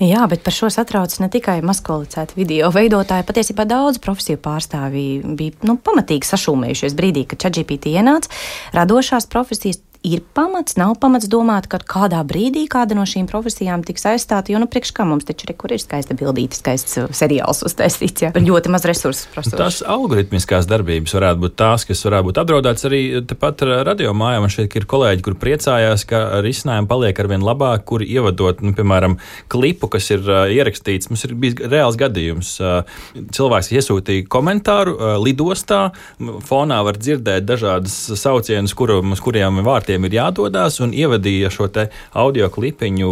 [0.00, 3.26] Jā, bet par šo satrauc ne tikai mazkvalificēti video veidotāji.
[3.28, 8.32] Patiesībā daudz profesiju pārstāvji bija nu, pamatīgi sašūmējušies brīdī, kad ChatGPT ienāca.
[8.76, 14.06] Radošās profesijas ir pamats, nav pamats domāt, ka kādā brīdī kāda no šīm profesijām tiks
[14.08, 14.52] aizstāta.
[14.52, 18.24] Jo, nu, priekš kā mums taču ir, kur ir skaista bildīte, skaists uh, seriāls uztaisīts,
[18.24, 19.52] ja ļoti maz resursu prasa.
[19.60, 24.40] Tās algoritmiskās darbības varētu būt tās, kas varētu būt apdraudētas arī tepat radio mājā.
[24.40, 28.72] Man šeit ir kolēģi, kur priecājās, ka risinājumi paliek ar vien labāk, kur ievadot, nu,
[28.76, 29.18] piemēram,
[29.52, 31.12] klipu, kas ir uh, ierakstīts.
[31.12, 32.54] Mums ir bijis reāls gadījums.
[32.62, 32.80] Uh,
[33.36, 35.90] cilvēks iesūtīja komentāru uh, lidostā,
[36.48, 41.68] fonā var dzirdēt dažādas saucienus, kuru, uz kuriem vārti ekspertiem ir jādodas un ievadīja šo
[42.14, 43.10] audio klipiņu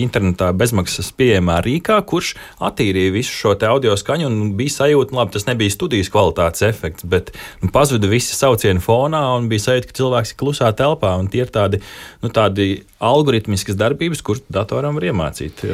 [0.00, 5.32] internetā bezmaksas pieejamā rīkā, kurš attīrīja visu šo audio skaņu un bija sajūta, nu, labi,
[5.32, 7.32] tas nebija studijas kvalitātes efekts, bet
[7.62, 11.44] nu, pazuda visi saucieni fonā un bija sajūta, ka cilvēks ir klusā telpā un tie
[11.44, 11.80] ir tādi,
[12.22, 15.64] nu, tādi algoritmiskas darbības, kuras datoram var iemācīt.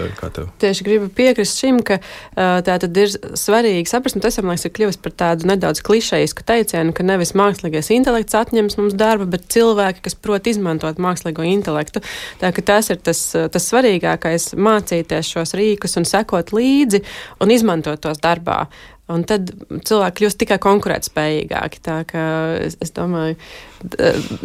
[0.60, 2.00] Tieši gribu piekrist šim, ka
[2.34, 6.44] tā tad ir svarīgi saprast, un tas, man liekas, ir kļuvis par tādu nedaudz klišejisku
[6.48, 12.02] teicienu, ka nevis mākslīgais intelekts atņems mums darbu, bet cilvēki, kas prot izmantot mākslīgo intelektu.
[12.40, 13.20] Tā ka tas ir tas,
[13.52, 17.02] tas svarīgākais- mācīties šos rīkus un sekot līdzi
[17.40, 18.66] un izmantot tos darbā.
[19.10, 21.82] Un tad cilvēki kļūst tikai konkurētspējīgāki.
[21.82, 22.24] Tā kā
[22.62, 23.36] es, es domāju,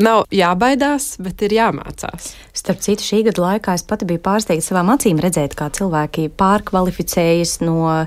[0.02, 2.34] nav jābaidās, bet ir jāmācās.
[2.56, 7.60] Starp citu, šī gada laikā es pati biju pārsteigta savām acīm redzēt, kā cilvēki pārkvalificējas
[7.66, 8.06] no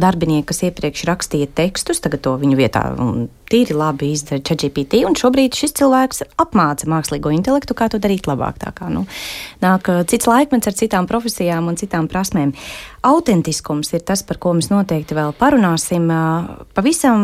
[0.00, 2.84] darbinieku, kas iepriekš rakstīja tekstus, tagad to viņu vietā
[3.50, 8.60] tīri labi izdara ChatGPT, un šobrīd šis cilvēks apmāca mākslīgo intelektu, kā to darīt labāk.
[8.62, 9.04] Tā kā, nu,
[9.62, 12.54] nāk cits laikmets ar citām profesijām un citām prasmēm.
[13.06, 16.06] Autentiskums ir tas, par ko mēs noteikti vēl parunāsim.
[16.76, 17.22] Pavisam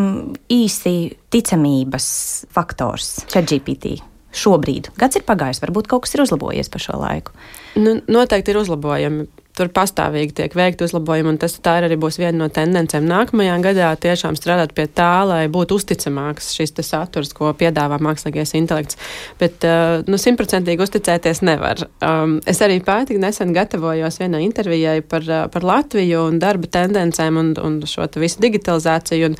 [0.51, 0.97] īsi
[1.35, 2.09] ticamības
[2.55, 3.99] faktors ChatGPT
[4.37, 4.91] šobrīd.
[5.01, 7.35] Gads ir pagājis, varbūt kaut kas ir uzlabojies pa šo laiku.
[7.81, 9.27] Nu, noteikti ir uzlabojami
[9.57, 13.91] tur pastāvīgi tiek veikti uzlabojumi, un tas tā arī būs viena no tendencēm nākamajā gadā
[14.01, 18.99] tiešām strādāt pie tā, lai būtu uzticamāks šis saturs, ko piedāvā mākslīgais intelekts.
[19.41, 21.87] Bet uh, nu, simtprocentīgi uzticēties nevar.
[22.05, 27.41] Um, es arī pati nesen gatavojos vienai intervijai par, uh, par Latviju un darba tendencēm
[27.41, 29.33] un, un šo visu digitalizāciju.
[29.33, 29.39] Un,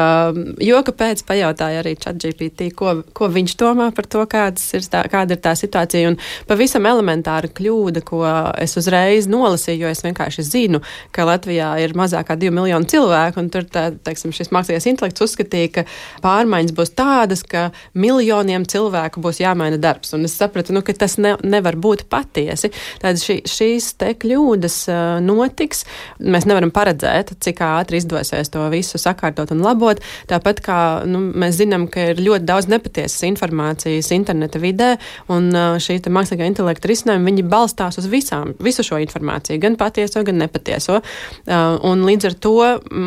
[0.00, 5.36] um, jo kāpēc pajautāja arī ChatGPT, ko, ko viņš domā par to, ir tā, kāda
[5.36, 6.14] ir tā situācija.
[6.14, 8.24] Un pavisam elementāra kļūda, ko
[8.56, 10.80] es uzreiz nolasu nelasīju, jo es vienkārši zinu,
[11.12, 15.22] ka Latvijā ir mazāk kā 2 miljoni cilvēku, un tur tā, teiksim, šis mākslīgais intelekts
[15.24, 15.84] uzskatīja, ka
[16.22, 20.14] pārmaiņas būs tādas, ka miljoniem cilvēku būs jāmaina darbs.
[20.14, 22.70] Un es sapratu, nu, ka tas ne, nevar būt patiesi.
[23.02, 24.78] Tad šī, šīs te kļūdas
[25.24, 25.84] notiks.
[26.18, 30.00] Mēs nevaram paredzēt, cik ātri izdosies to visu sakārtot un labot.
[30.30, 34.94] Tāpat kā nu, mēs zinām, ka ir ļoti daudz nepatiesas informācijas interneta vidē,
[35.32, 35.50] un
[35.82, 41.00] šī mākslīgā intelekta risinājumi viņi balstās uz visām, visu šo informāciju, gan patieso, gan nepatieso.
[41.48, 42.54] Uh, un līdz ar to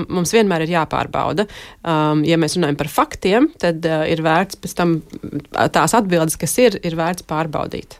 [0.09, 1.45] mums vienmēr ir jāpārbauda.
[1.85, 4.97] Um, ja mēs runājam par faktiem, tad uh, ir vērts pēc tam
[5.51, 7.99] tās atbildes, kas ir, ir vērts pārbaudīt.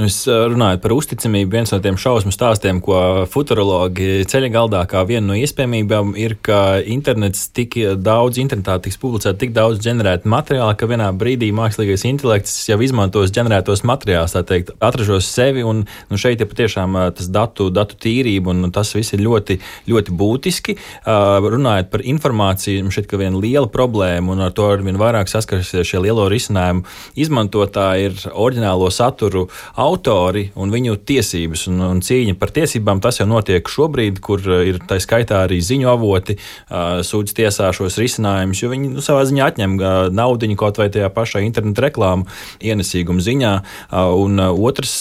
[0.00, 1.50] Es runāju par uzticamību.
[1.52, 6.80] Viens no tiem šausmu stāstiem, ko futurologi ceļ galdā kā viena no iespējamībām, ir, ka
[6.80, 12.54] internets tik daudz, internetā tiks publicēta tik daudz ģenerēta materiāla, ka vienā brīdī mākslīgais intelekts
[12.70, 15.64] jau izmantos ģenerētos materiālus, tā teikt, atražos sevi.
[15.66, 19.58] Un nu, šeit ir patiešām tas datu, datu tīrība, un tas viss ir ļoti,
[19.90, 20.76] ļoti būtiski.
[21.06, 25.88] Runājot par informāciju, šeit ir viena liela problēma, un ar to ar vien vairāk saskarsies
[25.88, 26.86] šie lielo risinājumu
[27.20, 29.46] izmantotāji ir oriģinālo saturu
[29.80, 33.02] autori un viņu tiesības un, un cīņa par tiesībām.
[33.02, 37.70] Tas jau notiek šobrīd, kur uh, ir tā skaitā arī ziņu avoti uh, sūdz tiesā
[37.76, 41.84] šos risinājumus, jo viņi nu, savā ziņā atņem uh, naudu kaut vai tajā pašā interneta
[41.84, 42.26] reklāmu
[42.64, 43.50] ienesīguma ziņā.
[43.92, 44.92] Un otrs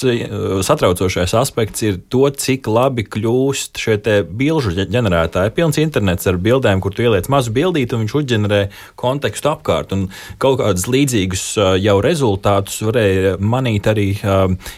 [0.67, 3.97] satraucošais aspekts ir to, cik labi kļūst šie
[4.39, 5.53] bilžu ģenerētāji.
[5.55, 8.61] Pilns internets ar bildēm, kur tu ieliec mazu bildīti un viņš uzģenerē
[8.99, 9.95] kontekstu apkārt.
[9.95, 10.07] Un
[10.41, 11.45] kaut kādus līdzīgus
[11.81, 14.09] jau rezultātus varēja manīt arī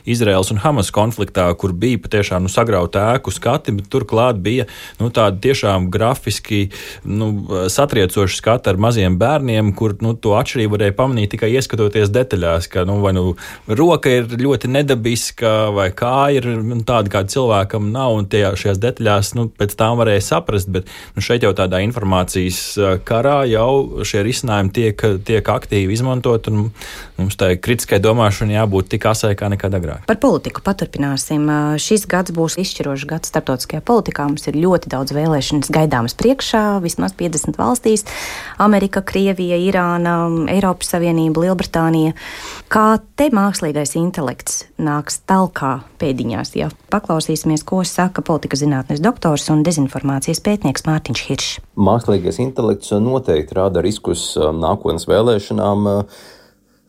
[0.09, 4.67] Izraels un Hamas konfliktā, kur bija patiešām nu, sagrauta ēku skati, bet turklāt bija
[4.99, 6.63] nu, tādi tiešām grafiski
[7.03, 7.31] nu,
[7.71, 12.85] satriecoši skati ar maziem bērniem, kur nu, to atšķirību varēja pamanīt tikai ieskatoties detaļās, ka
[12.89, 13.35] nu, vai nu
[13.67, 18.81] roka ir ļoti nedabiska, vai kāja ir nu, tāda, kāda cilvēkam nav, un tie, šajās
[18.81, 22.61] detaļās nu, pēc tām varēja saprast, bet nu, šeit jau tādā informācijas
[23.07, 29.33] karā jau šie risinājumi tiek, tiek aktīvi izmantot, mums tai kritiskai domāšanai jābūt tik asai
[29.39, 30.05] kā nekad agrāk.
[30.09, 31.45] Par politiku paturpināsim.
[31.81, 34.25] Šis gads būs izšķirošs gads starptautiskajā politikā.
[34.29, 38.05] Mums ir ļoti daudz vēlēšanas gaidāmas priekšā, vismaz 50 valstīs-
[38.67, 40.15] Amerika, Krievija, Irāna,
[40.49, 42.13] Eiropas Savienība, Lielbritānija.
[42.71, 49.63] Kā te mākslīgais intelekts nāks talkā pēdiņās, ja paklausīsimies, ko saka politika zinātnes doktors un
[49.63, 51.59] dezinformācijas pētnieks Mārtiņš Hiršs.
[51.75, 55.89] Mākslīgais intelekts noteikti rada riskus nākotnes vēlēšanām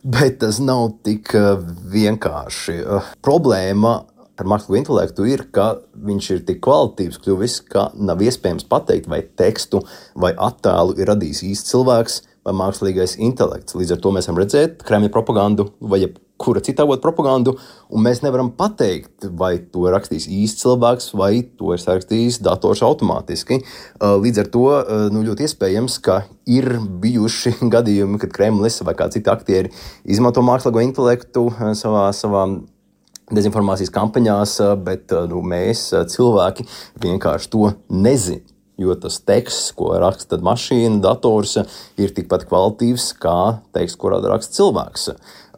[0.03, 1.53] Bet tas nav tik eh,
[1.93, 2.73] vienkārši.
[2.83, 3.93] Eh, problēma
[4.35, 9.21] ar mākslīgo intelektu ir, ka viņš ir tik kvalitatīvs kļuvis, ka nav iespējams pateikt, vai
[9.39, 9.83] tekstu
[10.19, 13.77] vai attēlu ir radījis īsts cilvēks vai mākslīgais intelekts.
[13.79, 16.01] Līdz ar to mēs varam redzēt Kremļa propagandu vai
[16.43, 17.55] kura cita avota propagandu,
[17.93, 22.83] un mēs nevaram pateikt, vai to ir rakstījis īsts cilvēks, vai to ir sarakstījis dators
[22.85, 23.61] automātiski.
[23.63, 26.69] Uh, līdz ar to uh, nu, ļoti iespējams, ka ir
[27.03, 32.47] bijuši gadījumi, kad Kremlis vai kādi citi aktieri izmanto mākslīgo intelektu uh, savā, savā
[33.33, 36.67] dezinformācijas kampaņās, bet nu, mēs, cilvēki,
[37.05, 38.52] vienkārši to nezinām.
[38.81, 41.59] Jo tas teksts, ko raksta mašīna, dators,
[42.01, 45.11] ir tikpat kvalitīvs kā teksts, ko raksta cilvēks.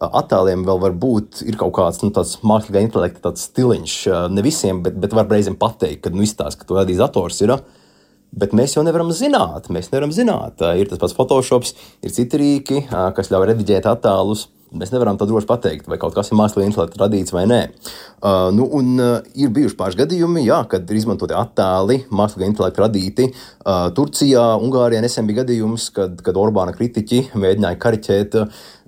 [0.06, 3.96] Attēliem vēl var būt kaut kāds nu, mākslīgā intelekta stiliņš.
[4.36, 7.40] Ne visiem, bet, bet var reizēm pateikt, ka nu, izstāsta, ka to radīs dators.
[7.46, 7.56] Ir,
[8.36, 9.70] Bet mēs jau nevaram zināt.
[9.72, 10.60] Mēs nevaram zināt.
[10.76, 11.64] Ir tas pats Photoshop,
[12.04, 14.50] ir citi rīki, kas ļauj rediģēt attēlus.
[14.76, 17.62] Mēs nevaram to droši pateikt, vai kaut kas ir mākslīgi intelekts radīts vai nē.
[18.20, 22.84] Uh, nu, un, uh, ir bijuši pāris gadījumi, jā, kad ir izmantoti attēli, mākslīgi intelekti
[22.84, 23.30] radīti.
[23.32, 28.40] Uh, Turcijā, Ungārijā nesen bija gadījums, kad, kad Orbāna kritiķi mēģināja kariķēt,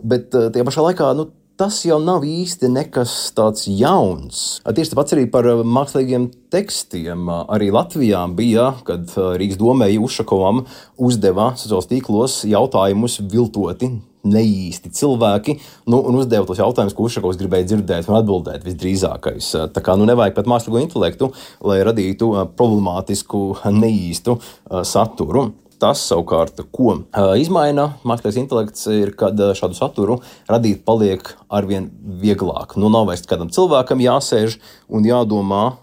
[0.04, 4.60] bet uh, tajā pašā laikā nu, tas jau nav īsti nekas tāds jauns.
[4.62, 7.32] Tieši tāpat arī par mākslīgiem tekstiem.
[7.50, 9.10] Arī Latvijā bija, kad
[9.42, 10.66] Rīgas domēji Ušakovam
[11.02, 13.90] uzdeva sociālos tīklos jautājumus viltoti
[14.34, 15.58] neīsti cilvēki
[15.92, 19.54] nu, un uzdeva tos jautājumus, ko Ušakovs gribēja dzirdēt un atbildēt visdrīzākais.
[19.76, 21.32] Tā kā nu, nevajag pat mākslīgo intelektu,
[21.66, 24.40] lai radītu problemātisku, neīstu
[24.88, 25.50] saturu.
[25.78, 26.96] Tas savukārt, ko
[27.38, 30.16] izmaina mākslīgais intelekts, ir, kad šādu saturu
[30.50, 31.22] radīt paliek
[31.54, 31.92] arvien
[32.24, 32.74] vieglāk.
[32.82, 34.58] Nu, nav vairs kādam cilvēkam jāsēž
[34.90, 35.76] un jādomā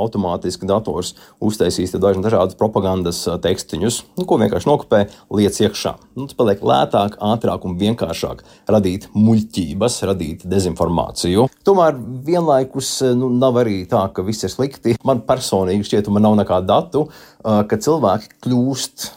[0.00, 5.02] automātiski dators uztaisīs dažādus propagandas tekstiņus, nu, ko vienkārši nokopē,
[5.34, 5.94] liec iekšā.
[6.18, 11.48] Nu, tas paliek lētāk, ātrāk un vienkāršāk radīt muļķības, radīt dezinformāciju.
[11.66, 14.96] Tomēr vienlaikus nu, nav arī tā, ka viss ir slikti.
[15.06, 17.04] Man personīgi šķiet, man nav nekādu datu,
[17.42, 19.12] ka cilvēki kļūst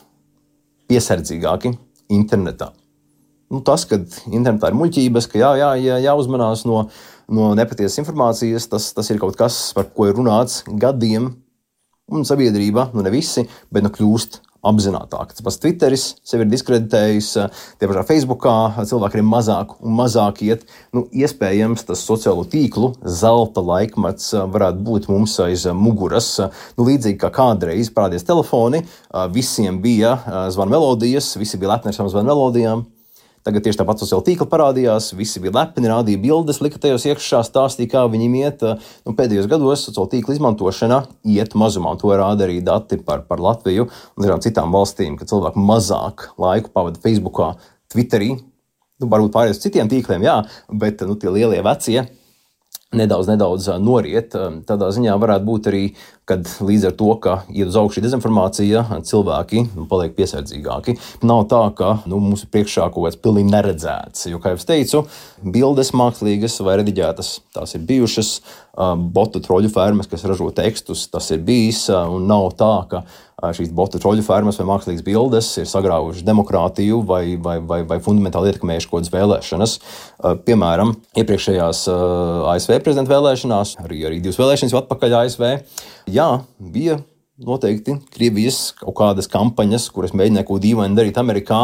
[0.91, 1.75] piesardzīgāki
[2.11, 2.71] internetā.
[3.51, 3.99] Nu, tas, ka
[4.31, 6.85] internetā ir muļķības, ka jā, jā, jā, jāuzmanās no
[7.31, 11.31] no nepatiesas informācijas, tas, tas ir kaut kas, par ko ir runāts gadiem,
[12.11, 15.33] un sabiedrība, nu ne visi, bet nu kļūst apzinātāki.
[15.33, 17.29] Tas pats Twitteris sevi ir diskreditējis,
[17.81, 20.67] tie pašā Facebookā cilvēki ir mazāk un mazāk iet.
[20.93, 26.35] Nu, iespējams, tas sociālo tīklu zelta laikmets varētu būt mums aiz muguras.
[26.77, 28.83] Nu, līdzīgi kā kādreiz parādījās telefoni,
[29.33, 30.17] visiem bija
[30.53, 32.89] zvanu melodijas, visi bija lepni ar savām zvanu melodijām.
[33.41, 37.89] Tagad tieši tāpat sociālā tīkla parādījās, visi bija lepni, rādīja bildes, lika tajos iekšā, stāstīja,
[37.95, 38.61] kā viņiem iet.
[39.07, 41.01] Nu, pēdējos gados sociālā tīkla izmantošana
[41.33, 45.25] iet mazumā, un to rāda arī dati par, par Latviju un dažādām citām valstīm, ka
[45.29, 47.55] cilvēki mazāk laiku pavada Facebookā,
[47.89, 48.35] Twitterī.
[49.01, 50.37] Nu, varbūt pārējiem citiem tīkliem, jā,
[50.69, 52.05] bet nu, tie lielie vecie
[52.95, 54.35] nedaudz, nedaudz noriet.
[54.67, 55.83] Tādā ziņā varētu būt arī,
[56.29, 60.95] kad līdz ar to, ka iet uz augšu dezinformācija, cilvēki nu, paliek piesardzīgāki.
[61.27, 64.27] Nav tā, ka nu, mums ir priekšā kaut kas pilnīgi neredzēts.
[64.31, 65.03] Jo, kā jau teicu,
[65.41, 68.35] bildes mākslīgas vai rediģētas, tās ir bijušas.
[69.11, 71.89] Botu troļu fermas, kas ražo tekstus, tas ir bijis.
[71.91, 73.01] Nav tā, ka
[73.57, 78.51] šīs botu troļu fermas vai mākslīgas bildes ir sagraujušas demokrātiju vai, vai, vai, vai fundamentāli
[78.51, 79.73] ietekmējušas kaut kādas vēlēšanas.
[80.45, 81.83] Piemēram, iepriekšējās
[82.53, 85.47] ASV prezidenta vēlēšanās, arī, arī divas vēlēšanas atpakaļ ASV,
[86.21, 86.29] jā,
[86.61, 87.01] bija
[87.41, 91.63] noteikti Krievijas kaut kādas kampaņas, kuras mēģināja kaut ko dīvainu darīt Amerikā,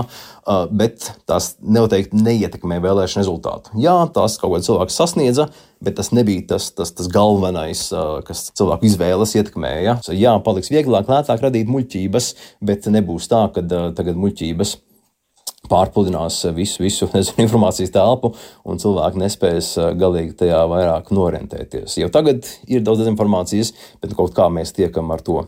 [0.73, 3.75] bet tās noteikti neietekmē vēlēšanu rezultātu.
[3.83, 5.47] Jā, tās kaut kāds cilvēks sasniedza,
[5.83, 7.83] bet tas nebija tas, tas, tas galvenais,
[8.25, 9.99] kas cilvēku izvēles ietekmēja.
[10.17, 12.33] Jā, paliks vieglāk, lētāk radīt muļķības,
[12.65, 13.65] bet nebūs tā, ka
[13.97, 14.77] tagad muļķības
[15.71, 18.33] pārpludinās visu, visu nezinu, informācijas telpu,
[18.67, 21.99] un cilvēki nespēs galīgi tajā vairāk norientēties.
[22.01, 25.45] Jau tagad ir daudz dezinformācijas, bet kaut kā mēs tiekam ar to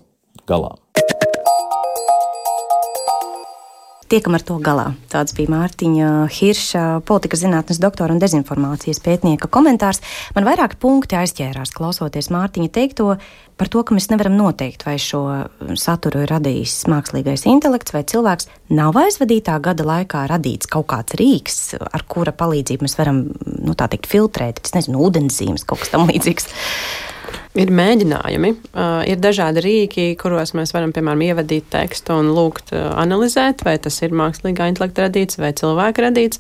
[0.49, 0.75] galā.
[4.09, 4.87] Tiekam ar to galā.
[5.11, 10.01] Tāds bija Mārtiņa Hirša, politikas zinātnes doktora un dezinformācijas pētnieka komentārs.
[10.33, 13.19] Man vairāk punkti aizķērās klausoties Mārtiņa teikto
[13.59, 15.21] par to, ka mēs nevaram noteikt, vai šo
[15.77, 18.49] saturu ir radījis mākslīgais intelekts vai cilvēks.
[18.73, 23.27] Nav aizvadītā gada laikā radīts kaut kāds rīks, ar kura palīdzību mēs varam,
[23.61, 26.49] nu tā teikt, filtrēt, es nezinu, ūdenszīmes, kaut kas tam līdzīgs.
[27.57, 32.91] Ir mēģinājumi, uh, ir dažādi rīki, kuros mēs varam, piemēram, ievadīt tekstu un lūgt uh,
[33.01, 36.39] analizēt, vai tas ir mākslīgā intelekta radīts vai cilvēka radīts.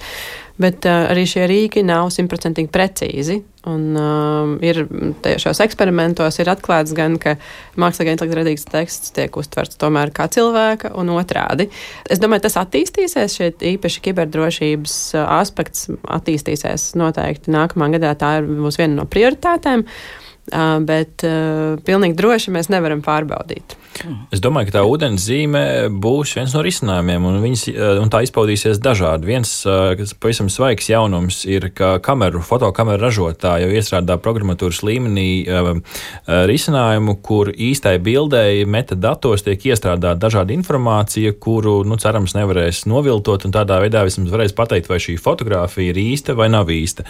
[0.61, 3.39] Bet uh, arī šie rīki nav simtprocentīgi precīzi.
[3.69, 4.83] Un, uh, ir
[5.41, 7.35] šajos eksperimentos ir atklāts gan, ka
[7.79, 11.71] mākslīgā intelekta radīts teksts tiek uztverts tomēr kā cilvēka, un otrādi.
[12.05, 18.13] Es domāju, tas attīstīsies, šeit īpaši kiberdrošības aspekts attīstīsies noteikti nākamā gadā.
[18.19, 19.87] Tā ir, būs viena no prioritātēm.
[19.89, 20.25] Uh,
[20.85, 21.25] bet
[21.85, 23.77] pilnīgi droši mēs nevaram pārbaudīt.
[24.31, 27.63] Es domāju, ka tā ūdens zīme būs viens no risinājumiem, un, viņas,
[27.99, 29.27] un tā izpaudīsies dažādi.
[29.27, 35.27] Viens, kas pavisam svaigs jaunums, ir, ka kameru, fotokameru ražotāji jau iestrādā programmatūras līmenī
[36.27, 43.55] risinājumu, kur īstai bildei metadatos tiek iestrādāta dažāda informācija, kuru, nu, cerams, nevarēs noviltot, un
[43.57, 47.03] tādā veidā vismaz varēs pateikt, vai šī fotografija ir īsta vai nav īsta.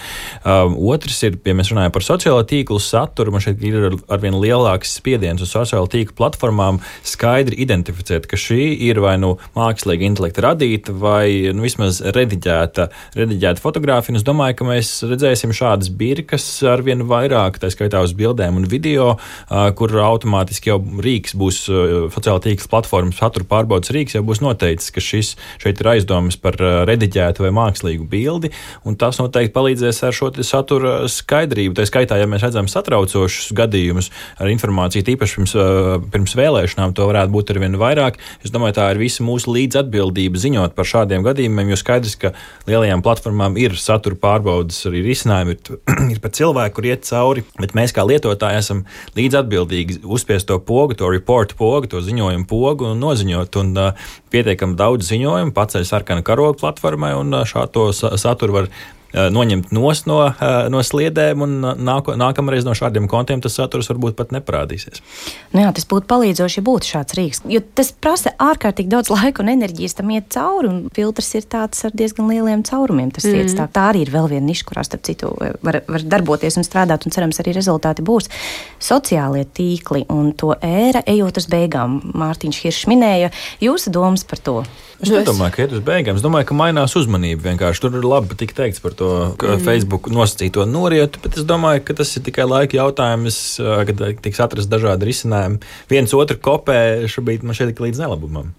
[0.45, 5.43] Otrs ir, ja mēs runājam par sociālo tīklu saturu, man šeit ir arvien lielāks spiediens
[5.43, 11.51] uz sociālo tīklu platformām skaidri identificēt, ka šī ir vai nu mākslīga intelekta radīta, vai
[11.53, 14.17] nu, vismaz rediģēta, rediģēta fotografija.
[14.19, 18.67] Es domāju, ka mēs redzēsim šādas birkas ar vien vairāk, tā skaitā uz bildēm un
[18.69, 19.13] video,
[19.49, 21.61] kur automātiski jau rīks būs
[22.15, 26.57] sociāla tīkla platformas satura pārbaudas rīks, jau būs noteicis, ka šis šeit ir aizdomas par
[26.59, 28.51] rediģētu vai mākslīgu bildi,
[28.87, 31.75] un tas noteikti palīdzēs ar šo satura skaidrību.
[31.77, 32.69] Tā skaitā, ja mēs redzam
[33.19, 34.09] satraucošus gadījumus
[34.39, 35.55] ar informāciju, tīpaši pirms,
[36.13, 38.19] pirms vēlēšanām, to varētu būt ar vien vairāk.
[38.43, 42.33] Es domāju, tā ir visa mūsu līdzatbildība ziņot par šādiem gadījumiem, jo skaidrs, ka
[42.69, 45.81] lielajām platformām ir satura pārbaudas, arī risinājumi ir,
[46.13, 48.85] ir pat cilvēki, kur iet cauri, bet mēs kā lietotāji esam
[49.17, 53.59] līdzatbildīgi uzspiest to pogu, to report pogu, to ziņojumu pogu un noziņot.
[53.59, 58.69] Un, uh, pietiekami daudz ziņojumu paceļ sarkana karoga platformai, un šādu saturu var
[59.09, 64.13] Eh, noņemt no, eh, no sliedēm, un nāk, nākamreiz no šādiem kontiem tas saturs varbūt
[64.19, 65.01] pat neparādīsies.
[65.55, 69.41] Nu jā, tas būtu palīdzoši, ja būtu šāds rīks, jo tas prasa ārkārtīgi daudz laika
[69.41, 73.09] un enerģijas tam iet cauri, un filtrs ir tāds ar diezgan lieliem caurumiem.
[73.15, 73.55] Tas mm.
[73.57, 75.31] tā, tā arī ir vēl viena niša, kurā starp citu
[75.65, 78.29] var, var darboties un strādāt, un cerams arī rezultāti būs.
[78.77, 81.97] Sociālie tīkli un to ēra ejot uz beigām.
[82.13, 83.33] Mārtiņš Hiršs minēja
[83.63, 84.59] jūsu domas par to.
[84.99, 86.17] Es nedomāju, ka iet uz beigām.
[86.19, 87.45] Es domāju, ka mainās uzmanība.
[87.45, 89.63] Vienkārši tur ir labi tik teikts par to to mm.
[89.65, 94.71] Facebook nosacīto norietu, bet es domāju, ka tas ir tikai laika jautājums, kad tiks atrast
[94.71, 95.59] dažādi risinājumi.
[95.91, 96.79] Viens otru kopē
[97.09, 98.51] šobrīd man šeit ir līdz nelabumam.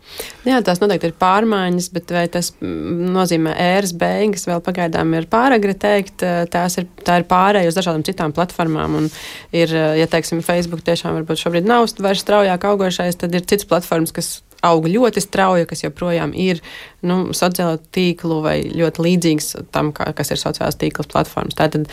[0.48, 5.76] Jā, tās noteikti ir pārmaiņas, bet vai tas nozīmē ēras beigas, vēl pagaidām ir pāragri
[5.76, 6.24] teikt.
[6.52, 8.96] Tās ir, tā ir pārēja uz dažādām citām platformām.
[9.02, 9.10] Un
[9.56, 14.14] ir, ja teiksim, Facebook tiešām varbūt šobrīd nav vairs straujāk augošais, tad ir citas platformas,
[14.16, 16.62] kas aug ļoti strauji, kas joprojām ir
[17.06, 21.58] nu, sociālo tīklu vai ļoti līdzīgs tam, kā, kas ir sociālās tīklas platformas.
[21.58, 21.88] Tātad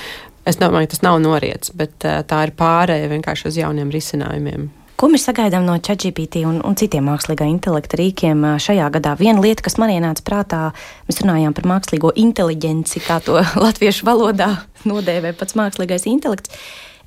[0.47, 4.70] es domāju, tas nav noriets, bet tā ir pārēja vienkārši uz jauniem risinājumiem.
[4.97, 9.11] Ko mēs sagaidām no ChatGPT un, un citiem mākslīgā intelekta rīkiem šajā gadā?
[9.20, 10.61] Viena lieta, kas man ienāca prātā,
[11.05, 14.49] mēs runājām par mākslīgo inteligenci, kā to latviešu valodā
[14.89, 16.49] nodēvē pats mākslīgais intelekts.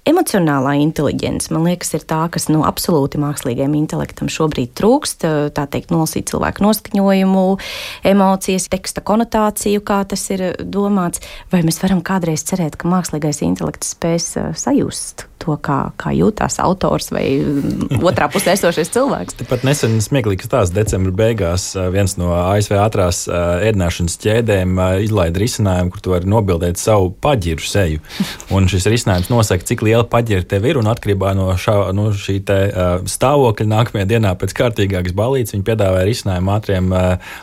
[0.08, 5.26] Emocionālā inteligence, man liekas, ir tā, kas nu, absolūti mākslīgajam intelektam šobrīd trūkst.
[5.56, 7.46] Tā teikt, nolasīt cilvēku noskaņojumu,
[8.08, 11.20] emocijas, teksta konotāciju, kā tas ir domāts.
[11.52, 17.10] Vai mēs varam kādreiz cerēt, ka mākslīgais intelekts spēs sajust to, kā, kā jūtas autors
[17.14, 17.24] vai
[18.00, 19.38] otrā pusē esošais cilvēks.
[19.40, 21.70] Tāpat nesen smieklīgs stāsts decembra beigās.
[21.94, 28.02] Viens no ASV ātrās ēdināšanas ķēdēm izlaida risinājumu, kur tu vari nobildēt savu paģiru seju.
[28.54, 32.38] Un šis risinājums nosaka, cik liela paģira tev ir un atkarībā no, šā, no šī
[32.46, 32.58] te,
[33.10, 36.92] stāvokļa nākamajā dienā pēc kārtīgākas balītes viņi piedāvāja risinājumu ātriem,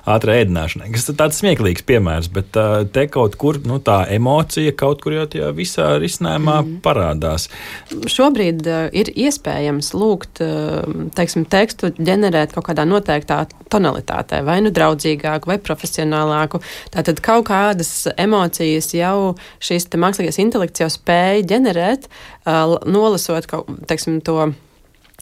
[0.08, 0.92] ātrā ēdināšanai.
[0.96, 2.58] Tas ir tāds smieklīgs piemērs, bet
[2.94, 6.80] te kaut kur nu, tā emocija kaut kur jau tajā visā risinājumā mm.
[6.86, 7.48] parādās
[7.88, 10.84] šobrīd uh, ir iespējams lūgt uh,
[11.16, 16.62] teiksim, tekstu ģenerēt kaut kādā noteiktā tonalitātē, vai nu draudzīgāku, vai profesionālāku.
[16.94, 22.10] Tātad kaut kādas emocijas jau šis mākslīgais intelekts jau spēja ģenerēt,
[22.46, 23.50] uh, nolasot
[23.88, 24.52] teiksim, to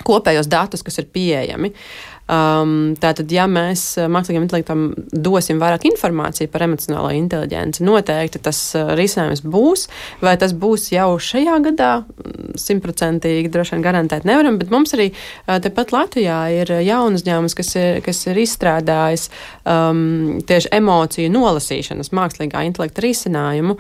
[0.05, 1.71] kopējos datus, kas ir pieejami.
[1.71, 8.41] Uh, Um, tātad, ja mēs uh, mākslīgam intelektam dosim vairāk informāciju par emocionālo inteligenci, noteikti
[8.47, 9.85] tas uh, risinājums būs.
[10.25, 15.11] Vai tas būs jau šajā gadā, mm, simtprocentīgi droši vien garantēt nevaram, bet mums arī
[15.11, 19.29] uh, tepat Latvijā ir jaunas uzņēmums, kas ir, kas ir izstrādājis
[19.63, 23.77] um, tieši emociju nolasīšanas mākslīgā intelekta risinājumu.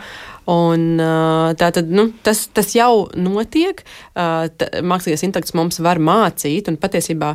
[0.51, 0.99] Un,
[1.57, 3.81] tātad, nu, tas, tas jau notiek.
[4.15, 7.31] Mākslīgais intelekts mums var mācīt un patiesībā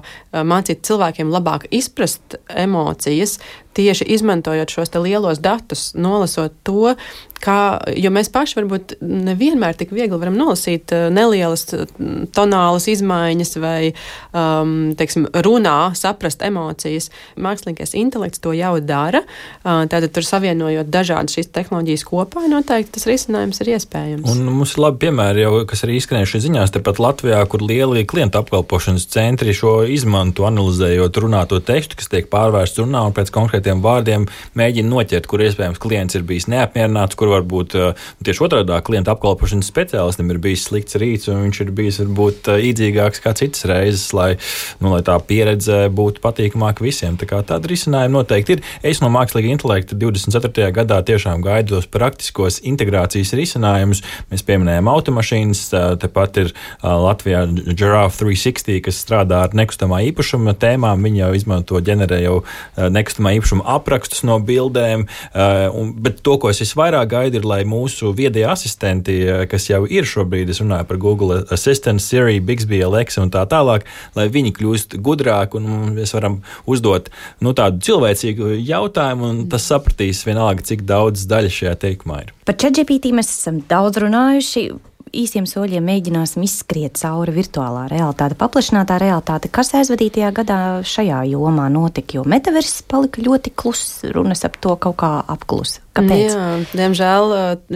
[0.46, 3.40] mācīt cilvēkiem labāk izprast emocijas,
[3.76, 6.94] tieši izmantojot šos lielos datus, nolasot to,
[7.40, 13.56] kā, jo mēs paši varbūt nevienmēr tik viegli varam nolasīt eh, nelielas mm, tonālas izmaiņas
[13.62, 13.92] vai,
[14.36, 17.10] um, teiksim, runā, saprast emocijas.
[17.40, 19.22] Mākslīgais intelekts to jau dara.
[19.62, 24.28] Uh, tātad tur savienojot dažādas šīs tehnoloģijas kopā, noteikti tas risinājums ir iespējams.
[24.30, 28.40] Un mums ir labi piemēri jau, kas arī izskanējuši ziņās, tepat Latvijā, kur lieli klientu
[28.42, 33.82] apkalpošanas centri šo izmanto, analizējot runāto tekstu, kas tiek pārvērsts runā un pēc konkrēti konkrētiem
[33.84, 37.94] vārdiem mēģina noķert, kur iespējams klients ir bijis neapmierināts, kur varbūt uh,
[38.24, 42.61] tieši otrādi klienta apkalpošanas speciālistam ir bijis slikts rīts, un viņš ir bijis varbūt uh,
[42.61, 44.36] īdzīgāks kā citas reizes, lai,
[44.80, 47.18] nu, lai tā pieredze būtu patīkamāka visiem.
[47.20, 48.64] Tā kā tāda risinājuma noteikti ir.
[48.82, 50.70] Es no mākslīga intelekta 24.
[50.74, 54.02] gadā tiešām gaidu tos praktiskos integrācijas risinājumus.
[54.32, 57.44] Mēs pieminējām automašīnas, uh, tepat ir Latvijā
[57.74, 61.04] Giraffe 360, kas strādā ar nekustamā īpašuma tēmām.
[61.04, 62.40] Viņi jau izmanto, ģenerē jau
[62.76, 65.07] nekustamā īpašuma īpašuma aprakstus no bildēm.
[65.34, 69.68] Uh, un, bet to, ko es visvairāk gaidu, ir, lai mūsu viedie asistenti, uh, kas
[69.70, 73.86] jau ir šobrīd, es runāju par Google Assistant, Siri, Bixby, Alexa un tā tālāk,
[74.16, 80.22] lai viņi kļūst gudrāki un mēs varam uzdot nu, tādu cilvēcīgu jautājumu, un tas sapratīs
[80.26, 82.36] vienalga, cik daudz daļa šajā teikumā ir.
[82.46, 89.50] Par ChatGPT mēs esam daudz runājuši īsiem soļiem mēģināsim izskriet cauri virtuālā realitāte, paplašinātā realitāte.
[89.52, 92.18] Kas aizvadītajā gadā šajā jomā notika?
[92.18, 95.82] Jo metaverss palika ļoti kluss, runas ap to kaut kā apklusa.
[95.91, 96.20] Kāpēc?
[96.30, 97.32] Jā, diemžēl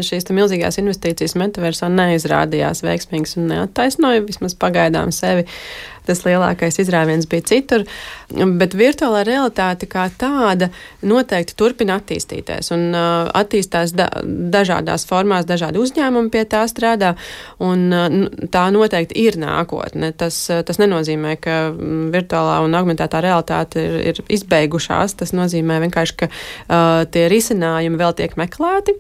[0.07, 5.49] šīs milzīgās investīcijas metaversā neizrādījās veiksmīgas un neattaisnoja vismaz pagaidām sevi.
[6.05, 7.85] Tas lielākais izrāviens bija citur,
[8.61, 10.69] bet virtuālā realitāte kā tāda
[11.01, 17.15] noteikti turpina attīstīties un uh, attīstās da dažādās formās, dažādi uzņēmumi pie tā strādā,
[17.65, 18.19] un uh,
[18.53, 20.13] tā noteikti ir nākotne.
[20.13, 21.57] Tas, tas nenozīmē, ka
[22.13, 25.17] virtuālā un augmentētā realitāte ir, ir izbeigušās.
[25.23, 28.97] Tas nozīmē vienkārši, ka uh, tie risinājumi vēl tiek meklēti,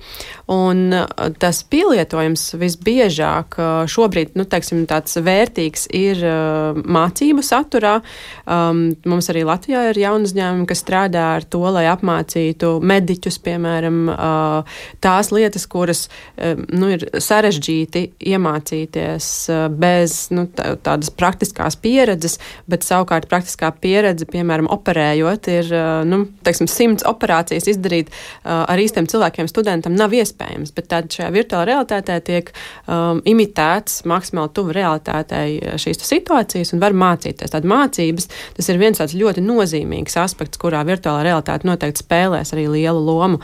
[0.52, 7.98] un uh, tas pielietojums visbiežāk uh, šobrīd, nu, teiksim, tāds vērtīgs ir uh, mācību saturā.
[8.44, 14.00] Um, mums arī Latvijā ir jauni uzņēmumi, kas strādā ar to, lai apmācītu mediķus, piemēram,
[14.12, 21.78] uh, tās lietas, kuras uh, nu, ir sarežģīti iemācīties uh, bez nu, tā, tādas praktiskās
[21.80, 22.38] pieredzes,
[22.70, 28.80] bet savukārt praktiskā pieredze, piemēram, operējot, ir uh, nu, teiksim, simts operācijas izdarīt uh, ar
[28.94, 32.50] īstiem cilvēkiem studentam nav iespējams, bet tad šajā virtuālā realitātē tiek
[32.86, 37.50] um, imitēts maksimāli tuvu realitātei šīs situācijas un var mācīties.
[37.50, 42.68] Tad mācības tas ir viens tāds ļoti nozīmīgs aspekts, kurā virtuālā realitāte noteikti spēlēs arī
[42.70, 43.40] lielu lomu.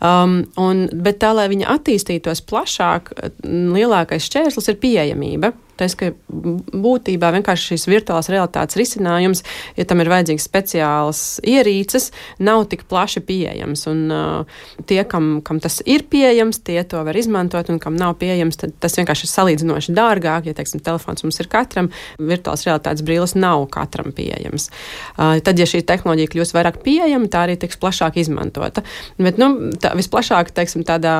[0.00, 3.12] Um, un, bet tā, lai viņa attīstītos plašāk,
[3.44, 5.52] lielākais šķērslis ir pieejamība.
[5.76, 9.42] Tas, ka būtībā vienkārši šīs virtuālās realitātes risinājums,
[9.76, 12.10] ja tam ir vajadzīgs speciāls ierīces,
[12.40, 13.86] nav tik plaši pieejams.
[13.90, 18.16] Un uh, tie, kam, kam tas ir pieejams, tie to var izmantot, un kam nav
[18.20, 20.48] pieejams, tad tas vienkārši ir salīdzinoši dārgāk.
[20.48, 24.70] Ja, teiksim, telefons mums ir katram, virtuālās realitātes brīlis nav katram pieejams.
[25.16, 28.84] Uh, tad, ja šī tehnoloģija kļūs vairāk pieejama, tā arī tiks plašāk izmantota.
[29.20, 31.16] Bet, nu, tā, visplašāk, teiksim, tādā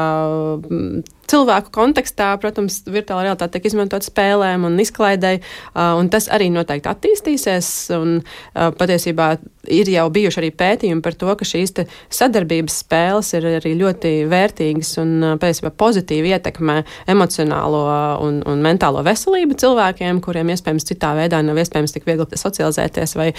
[1.31, 4.07] cilvēku kontekstā, protams, virtuālā realitāte tiek izmantot
[4.47, 5.43] spēlēm un izklaidēji,
[5.75, 7.71] un tas arī noteikti attīstīsies.
[7.97, 8.21] Un,
[8.55, 9.37] patiesībā
[9.73, 11.75] ir jau bijuši arī pētījumi par to, ka šīs
[12.15, 16.79] sadarbības spēles ir arī ļoti vērtīgas un patiesībā pozitīvi ietekmē
[17.11, 17.83] emocionālo
[18.23, 23.33] un, un mentālo veselību cilvēkiem, kuriem iespējams citā veidā nav iespējams tik viegli socializēties vai,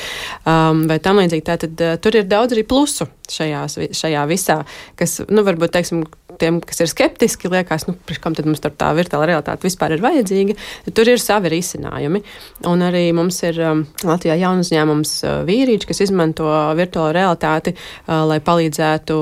[0.43, 1.47] um, vai tam līdzīgi.
[1.47, 4.61] Tātad tur ir daudz arī plusu šajās, šajā visā,
[4.99, 6.03] kas, nu, varbūt, teiksim,
[6.41, 10.57] tiem, kas ir skeptiski, liekas, nu, kam tad mums tā virtuāla realitāte vispār ir vajadzīga.
[10.95, 12.23] Tur ir savi risinājumi.
[12.69, 18.23] Un arī mums ir um, Latvijā jauns uzņēmums uh, vīrieši, kas izmanto virtuālo realitāti, uh,
[18.29, 19.17] lai palīdzētu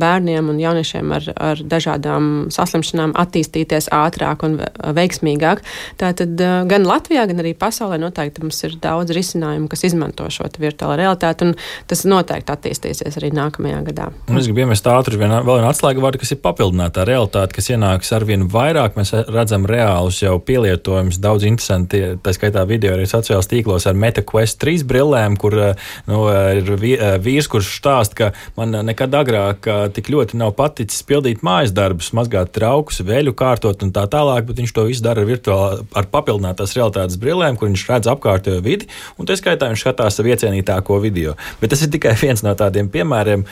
[0.00, 4.58] bērniem un jauniešiem ar, ar dažādām saslimšanām attīstīties ātrāk un
[4.98, 5.62] veiksmīgāk.
[6.00, 10.48] Tātad uh, gan Latvijā, gan arī pasaulē noteikti mums ir daudz risinājumu, kas izmanto šo
[10.58, 11.54] virtuālo realitāti, un
[11.90, 14.10] tas noteikti attīstīsies arī nākamajā gadā.
[14.28, 18.10] Un es gribu iemest ātri vēl vienu atslēgu vārdu, kas ir papildinātā realitāte, kas ienāks
[18.14, 18.96] ar vien vairāk.
[18.98, 24.58] Mēs redzam reālus jau pielietojumus, daudz interesanti, tā skaitā video arī sociālajos tīklos ar MetaQuest
[24.58, 25.54] 3 brillēm, kur
[26.08, 26.18] nu,
[26.58, 26.72] ir
[27.22, 32.50] vīrs, kurš stāsta, ka man nekad agrāk tik ļoti nav paticis pildīt mājas darbus, mazgāt
[32.56, 37.20] traukus, veļu kārtot un tā tālāk, bet viņš to visu dara virtuāli ar papildinātās realitātes
[37.22, 41.36] brillēm, kur viņš redz apkārtējo vidi, un tā skaitā viņš skatās savu iecienītāko video.
[41.62, 43.46] Bet tas ir tikai viens no tādiem piemēriem.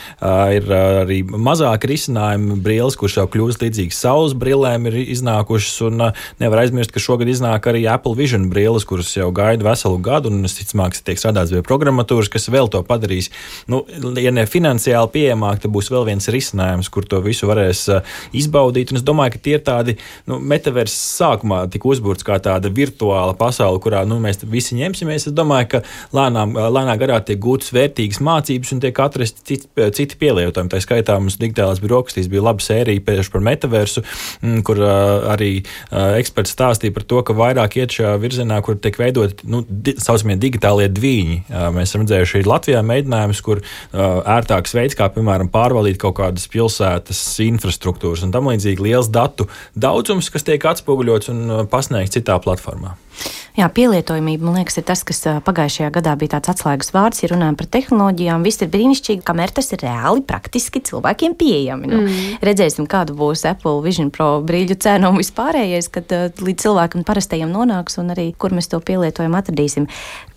[0.57, 5.76] Ir arī mazāk risinājumi brilles, kuras jau kļūst līdzīgas saules brillēm, ir iznākušas.
[5.88, 10.01] Un uh, nevar aizmirst, ka šogad iznāk arī Apple Vision brilles, kuras jau gaida veselu
[10.03, 10.32] gadu.
[10.32, 13.30] Un es ticamāk, ka tiek strādāts pie programmatūras, kas vēl to padarīs.
[13.70, 13.82] Nu,
[14.20, 18.92] ja ne finansiāli pieejamāk, tad būs vēl viens risinājums, kur to visu varēs uh, izbaudīt.
[18.92, 19.97] Un es domāju, ka tie ir tādi
[20.30, 25.28] nu, metaversi sākumā tika uzbūrts kā tāda virtuāla pasaule, kurā nu, mēs visi ņemsimies.
[25.30, 25.82] Es domāju, ka
[26.16, 30.72] lēnām, lēnā garā tiek gūtas vērtīgas mācības un tiek atrasti citi, citi pielietojumi.
[30.72, 34.03] Tā skaitā mums digitālās birokratīs bija laba sērija tieši par metaversu,
[34.41, 34.80] mm, kur
[35.34, 35.51] arī
[35.93, 40.39] eksperts stāstīja par to, ka vairāk iet šajā virzienā, kur tiek veidot nu, di, saucamie
[40.41, 41.39] digitālie dviņi.
[41.76, 43.62] Mēs esam redzējuši arī Latvijā mēģinājumus, kur
[43.93, 50.30] ērtāks veids, kā piemēram pārvaldīt kaut kādas pilsētas infrastruktūras un tam līdzīgi liels datu daudzums,
[50.32, 52.97] kas tiek atspoguļots un pasniegts citā platformā.
[53.56, 57.22] Jā, pielietojamība, man liekas, ir tas, kas pagājušajā gadā bija tāds atslēgas vārds.
[57.22, 61.88] Ja runājam par tehnoloģijām, viss ir brīnišķīgi, kamēr tas ir reāli, praktiski cilvēkiem pieejami.
[61.88, 62.38] Nu, mm.
[62.44, 67.96] Redzēsim, kāda būs Apple Vision Pro brīļu cena un vispārējais, kad līdz cilvēkam parastajam nonāks
[68.02, 69.88] un arī kur mēs to pielietojumu atradīsim.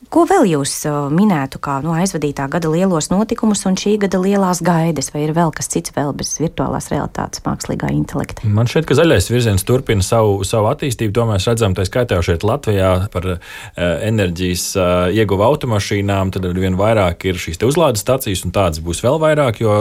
[0.10, 0.72] Ko vēl jūs
[1.14, 5.52] minētu kā nu, aizvadītā gada lielos notikumus un šī gada lielās gaidas, vai ir vēl
[5.54, 8.50] kas cits vēl bez virtuālās realitātes, mākslīgā intelekta?
[8.50, 11.14] Man šķiet, ka zaļais virziens turpina savu, savu attīstību.
[11.14, 16.34] To mēs redzam, tā skaitā jau šeit Latvijā par uh, enerģijas uh, ieguvu automašīnām.
[16.34, 19.78] Tad ar vien vairāk ir šīs uzlādes stācijas, un tādas būs vēl vairāk, jo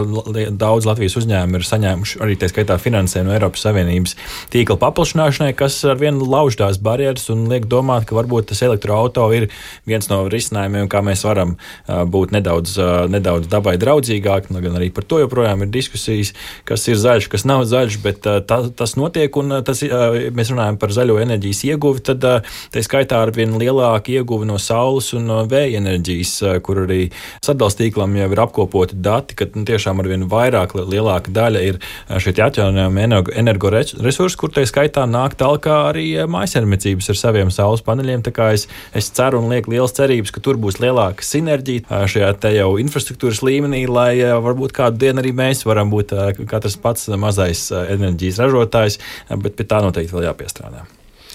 [0.53, 4.17] daudz Latvijas uzņēmumi ir saņēmuši arī tā skaitā finansējumu no Eiropas Savienības
[4.53, 9.25] tīkla paplašināšanai, kas ar vien lauž tās barjeras un liek domāt, ka varbūt tas elektroauto
[9.33, 9.49] ir
[9.89, 11.57] viens no no risinājumiem, kā mēs varam
[11.87, 12.77] būt nedaudz,
[13.11, 14.53] nedaudz dabai draudzīgāki.
[14.55, 16.35] Nu, gan arī par to joprojām ir diskusijas,
[16.69, 19.35] kas ir zaļš, kas nav zaļš, bet tā, tas notiek.
[19.39, 24.49] Un tas, mēs runājam par zaļo enerģijas ieguvi, tad tā skaitā ar vien lielāku ieguvi
[24.49, 27.09] no saules un no vēja enerģijas, kur arī
[27.45, 31.81] sadalstīklam jau ir apkopoti dati, ka nu, tiešām ar vien vairāk, lielāka daļa ir
[32.19, 33.07] šie atjaunojami
[33.39, 38.25] energoresursi, kur tā skaitā nāk tālāk arī mājasarmniecības ar saviem saules paneļiem.
[38.27, 38.67] Tā kā es,
[38.97, 42.71] es ceru un lieku liels cerības cerības, ka tur būs lielāka sinerģija šajā te jau
[42.81, 46.15] infrastruktūras līmenī, lai varbūt kādu dienu arī mēs varam būt
[46.49, 48.99] katrs pats mazais enerģijas ražotājs,
[49.45, 50.87] bet pie tā noteikti vēl jāpiestrādā.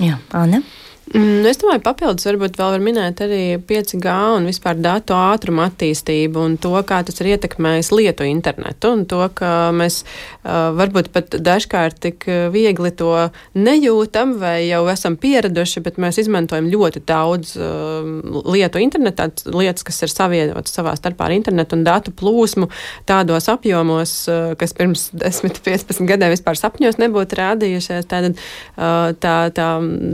[0.02, 0.64] Jā, Anna.
[1.12, 6.39] Mm, es domāju, papildus varbūt vēl var minēt arī 5G un vispār datu ātrumu attīstību
[6.39, 11.36] un to, kā tas ir ietekmējis lietu internetu un to, ka mēs uh, varbūt pat
[11.36, 12.24] dažkārt tik
[12.54, 13.12] viegli to
[13.51, 18.08] nejūtam vai jau esam pieraduši, bet mēs izmantojam ļoti daudz uh,
[18.56, 22.72] lietu internetā, lietas, kas ir savienotas savā starpā ar internetu un datu plūsmu
[23.12, 28.08] tādos apjomos, uh, kas pirms 10-15 gadiem vispār sapņos nebūtu rādījušies.
[28.08, 29.70] Tātad uh, tā, tā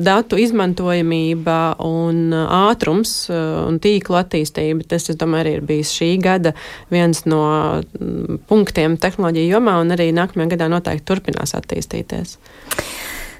[0.10, 4.88] datu izmantošana izmantojamība un uh, ātrums uh, un tīklu attīstība.
[4.88, 6.54] Tas, es domāju, arī ir bijis šī gada
[6.90, 12.38] viens no mm, punktiem tehnoloģiju jomā, un arī nākamajā gadā noteikti turpinās attīstīties.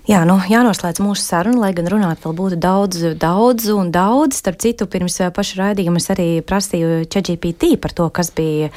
[0.10, 4.40] Jā, nu, jānoslēdz mūsu saruna, lai gan runāt vēl būtu daudz, daudz un daudz.
[4.40, 8.72] Starp citu, pirms paša raidījuma es arī prasīju ChatGPT par to, kas bija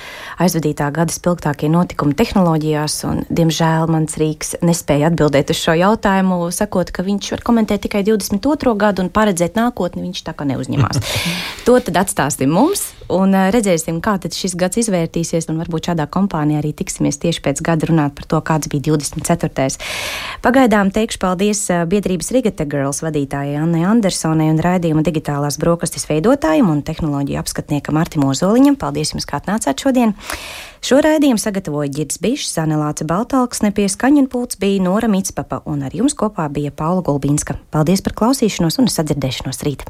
[0.45, 6.93] aizvadītā gada spilgtākie notikumi tehnoloģijās, un, diemžēl, mans Rīgs nespēja atbildēt uz šo jautājumu, sakot,
[6.93, 8.77] ka viņš var komentēt tikai 22.
[8.85, 11.01] gadu un paredzēt nākotni viņš tā kā neuzņemās.
[11.65, 17.19] to tad atstāsim mums un redzēsim, kā šis gads izvērtīsies, varbūt šādā kompānijā arī tiksimies
[17.23, 19.79] tieši pēc gada runāt par to, kāds bija 24.
[20.45, 26.83] Pagaidām teikšu paldies biedrības Rigata Girls vadītājai Annai Andersonai un raidījuma digitālās brokastis veidotājiem un
[26.87, 28.79] tehnoloģiju apskatniekam Artim Ozoliņam.
[28.81, 30.17] Paldies jums, kā atnācāt šodien!
[30.83, 35.95] Šo raidījumu sagatavoja Girds Bišs, Zanelāce Baltalksne, pie skaņu pults bija Nora Mitspapa un ar
[35.95, 37.61] jums kopā bija Paula Gulbīnska.
[37.71, 39.87] Paldies par klausīšanos un sadzirdēšanos rīt!